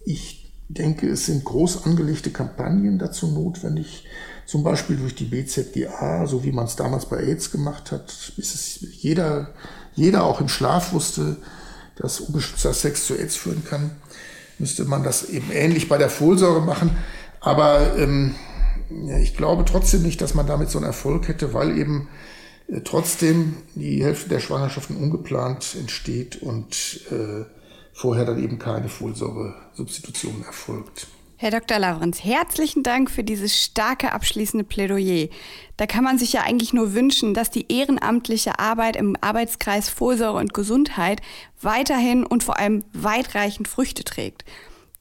ich 0.05 0.46
denke, 0.69 1.07
es 1.09 1.25
sind 1.25 1.45
groß 1.45 1.85
angelegte 1.85 2.31
Kampagnen 2.31 2.99
dazu 2.99 3.27
notwendig, 3.27 4.05
zum 4.45 4.63
Beispiel 4.63 4.97
durch 4.97 5.15
die 5.15 5.25
BZGA, 5.25 6.25
so 6.25 6.43
wie 6.43 6.51
man 6.51 6.65
es 6.65 6.75
damals 6.75 7.05
bei 7.05 7.17
AIDS 7.17 7.51
gemacht 7.51 7.91
hat, 7.91 8.33
bis 8.35 8.55
es 8.55 8.79
jeder, 9.01 9.53
jeder 9.93 10.23
auch 10.23 10.41
im 10.41 10.49
Schlaf 10.49 10.93
wusste, 10.93 11.37
dass 11.95 12.19
ungeschützter 12.19 12.73
Sex 12.73 13.05
zu 13.05 13.15
AIDS 13.15 13.35
führen 13.35 13.63
kann, 13.65 13.91
müsste 14.59 14.85
man 14.85 15.03
das 15.03 15.29
eben 15.29 15.51
ähnlich 15.51 15.89
bei 15.89 15.97
der 15.97 16.09
Folsäure 16.09 16.61
machen. 16.61 16.91
Aber 17.39 17.97
ähm, 17.97 18.35
ich 19.21 19.35
glaube 19.35 19.65
trotzdem 19.65 20.03
nicht, 20.03 20.21
dass 20.21 20.33
man 20.33 20.47
damit 20.47 20.69
so 20.69 20.77
einen 20.77 20.87
Erfolg 20.87 21.27
hätte, 21.27 21.53
weil 21.53 21.77
eben 21.77 22.07
äh, 22.67 22.81
trotzdem 22.81 23.57
die 23.75 24.03
Hälfte 24.03 24.29
der 24.29 24.39
Schwangerschaften 24.39 24.95
ungeplant 24.95 25.75
entsteht 25.79 26.41
und 26.41 27.01
äh, 27.11 27.45
vorher 27.97 28.25
dann 28.25 28.41
eben 28.41 28.59
keine 28.59 28.89
Folsäure-Substitution 28.89 30.43
erfolgt. 30.45 31.07
Herr 31.35 31.49
Dr. 31.49 31.79
Lavrenz, 31.79 32.23
herzlichen 32.23 32.83
Dank 32.83 33.09
für 33.09 33.23
dieses 33.23 33.59
starke 33.59 34.11
abschließende 34.11 34.63
Plädoyer. 34.63 35.29
Da 35.77 35.87
kann 35.87 36.03
man 36.03 36.19
sich 36.19 36.33
ja 36.33 36.41
eigentlich 36.41 36.73
nur 36.73 36.93
wünschen, 36.93 37.33
dass 37.33 37.49
die 37.49 37.71
ehrenamtliche 37.71 38.59
Arbeit 38.59 38.95
im 38.95 39.15
Arbeitskreis 39.21 39.89
Vorsorge 39.89 40.39
und 40.39 40.53
Gesundheit 40.53 41.21
weiterhin 41.61 42.23
und 42.23 42.43
vor 42.43 42.59
allem 42.59 42.83
weitreichend 42.93 43.67
Früchte 43.67 44.03
trägt. 44.03 44.45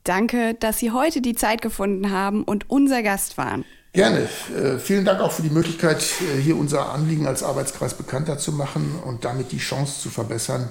Danke, 0.04 0.54
dass 0.54 0.78
Sie 0.78 0.90
heute 0.90 1.20
die 1.20 1.35
Zeit 1.35 1.61
gefunden 1.61 2.11
haben 2.11 2.44
und 2.44 2.70
unser 2.70 3.02
Gast 3.02 3.37
waren. 3.37 3.64
Gerne. 3.92 4.28
Äh, 4.54 4.78
vielen 4.78 5.04
Dank 5.04 5.20
auch 5.20 5.32
für 5.32 5.42
die 5.42 5.50
Möglichkeit, 5.50 6.02
äh, 6.20 6.40
hier 6.40 6.56
unser 6.56 6.92
Anliegen 6.92 7.26
als 7.26 7.42
Arbeitskreis 7.42 7.94
bekannter 7.94 8.38
zu 8.38 8.52
machen 8.52 8.98
und 9.04 9.24
damit 9.24 9.52
die 9.52 9.59
Chance 9.59 10.00
zu 10.00 10.11
verbessern, 10.11 10.68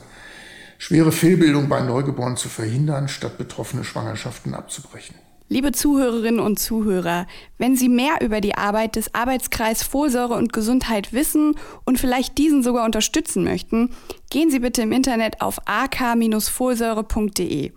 schwere 0.78 1.12
Fehlbildung 1.12 1.70
bei 1.70 1.82
Neugeborenen 1.82 2.38
zu 2.38 2.50
verhindern, 2.50 3.08
statt 3.08 3.38
betroffene 3.38 3.84
Schwangerschaften 3.84 4.54
abzubrechen. 4.54 5.16
Liebe 5.48 5.72
Zuhörerinnen 5.72 6.40
und 6.40 6.58
Zuhörer, 6.58 7.28
wenn 7.60 7.76
Sie 7.76 7.88
mehr 7.88 8.16
über 8.22 8.42
die 8.42 8.56
Arbeit 8.56 8.96
des 8.96 9.14
Arbeitskreis 9.14 9.84
Vorsorge 9.84 10.34
und 10.34 10.54
Gesundheit 10.54 11.14
wissen 11.14 11.54
und 11.86 12.00
vielleicht 12.00 12.40
diesen 12.40 12.64
sogar 12.64 12.84
unterstützen 12.84 13.44
möchten, 13.44 13.92
gehen 14.32 14.50
Sie 14.50 14.58
bitte 14.58 14.82
im 14.82 14.92
Internet 14.92 15.42
auf 15.42 15.60
ak-vorsäure.de. 15.66 17.72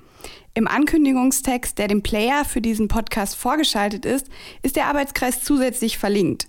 Im 0.54 0.66
Ankündigungstext, 0.66 1.76
der 1.76 1.88
dem 1.88 2.02
Player 2.02 2.46
für 2.46 2.62
diesen 2.62 2.88
Podcast 2.88 3.36
vorgeschaltet 3.36 4.06
ist, 4.06 4.28
ist 4.62 4.76
der 4.76 4.86
Arbeitskreis 4.86 5.44
zusätzlich 5.44 5.98
verlinkt. 5.98 6.48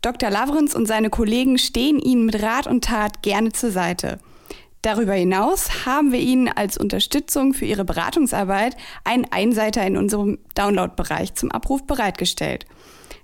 Dr. 0.00 0.30
Lavrenz 0.30 0.74
und 0.74 0.86
seine 0.86 1.10
Kollegen 1.10 1.58
stehen 1.58 1.98
Ihnen 1.98 2.24
mit 2.24 2.42
Rat 2.42 2.66
und 2.66 2.84
Tat 2.84 3.22
gerne 3.22 3.52
zur 3.52 3.70
Seite. 3.70 4.18
Darüber 4.84 5.14
hinaus 5.14 5.86
haben 5.86 6.12
wir 6.12 6.18
Ihnen 6.18 6.46
als 6.46 6.76
Unterstützung 6.76 7.54
für 7.54 7.64
Ihre 7.64 7.86
Beratungsarbeit 7.86 8.76
einen 9.02 9.24
Einseiter 9.30 9.84
in 9.86 9.96
unserem 9.96 10.38
Download-Bereich 10.54 11.34
zum 11.34 11.50
Abruf 11.50 11.86
bereitgestellt. 11.86 12.66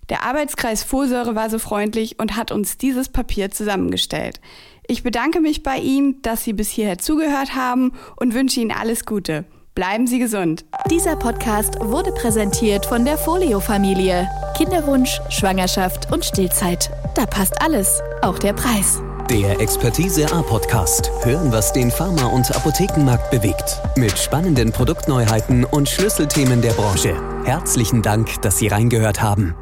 Der 0.09 0.25
Arbeitskreis 0.25 0.83
Vorsäure 0.83 1.35
war 1.35 1.51
so 1.51 1.59
freundlich 1.59 2.19
und 2.19 2.35
hat 2.35 2.51
uns 2.51 2.79
dieses 2.79 3.11
Papier 3.11 3.51
zusammengestellt. 3.51 4.41
Ich 4.89 5.03
bedanke 5.03 5.43
mich 5.43 5.63
bei 5.63 5.77
Ihnen, 5.77 6.23
dass 6.23 6.45
Sie 6.45 6.55
bis 6.55 6.71
hierher 6.71 6.97
zugehört 6.97 7.55
haben 7.55 7.93
und 8.17 8.33
wünsche 8.33 8.61
Ihnen 8.61 8.73
alles 8.73 9.05
Gute. 9.05 9.45
Bleiben 9.75 10.07
Sie 10.07 10.19
gesund. 10.19 10.65
Dieser 10.91 11.17
Podcast 11.17 11.79
wurde 11.79 12.13
präsentiert 12.13 12.87
von 12.87 13.05
der 13.05 13.19
Folio-Familie. 13.19 14.31
Kinderwunsch, 14.57 15.21
Schwangerschaft 15.29 16.11
und 16.11 16.25
Stillzeit. 16.25 16.91
Da 17.15 17.27
passt 17.27 17.61
alles, 17.61 18.01
auch 18.23 18.39
der 18.39 18.55
Preis. 18.55 19.03
Der 19.31 19.61
Expertise 19.61 20.27
A 20.33 20.43
Podcast. 20.43 21.09
Hören, 21.23 21.53
was 21.53 21.73
den 21.73 21.93
Pharma- 21.93 22.27
und 22.27 22.53
Apothekenmarkt 22.53 23.31
bewegt. 23.31 23.81
Mit 23.97 24.19
spannenden 24.19 24.73
Produktneuheiten 24.73 25.65
und 25.65 25.89
Schlüsselthemen 25.89 26.61
der 26.61 26.73
Branche. 26.73 27.15
Herzlichen 27.45 28.03
Dank, 28.03 28.43
dass 28.43 28.59
Sie 28.59 28.67
reingehört 28.67 29.23
haben. 29.23 29.55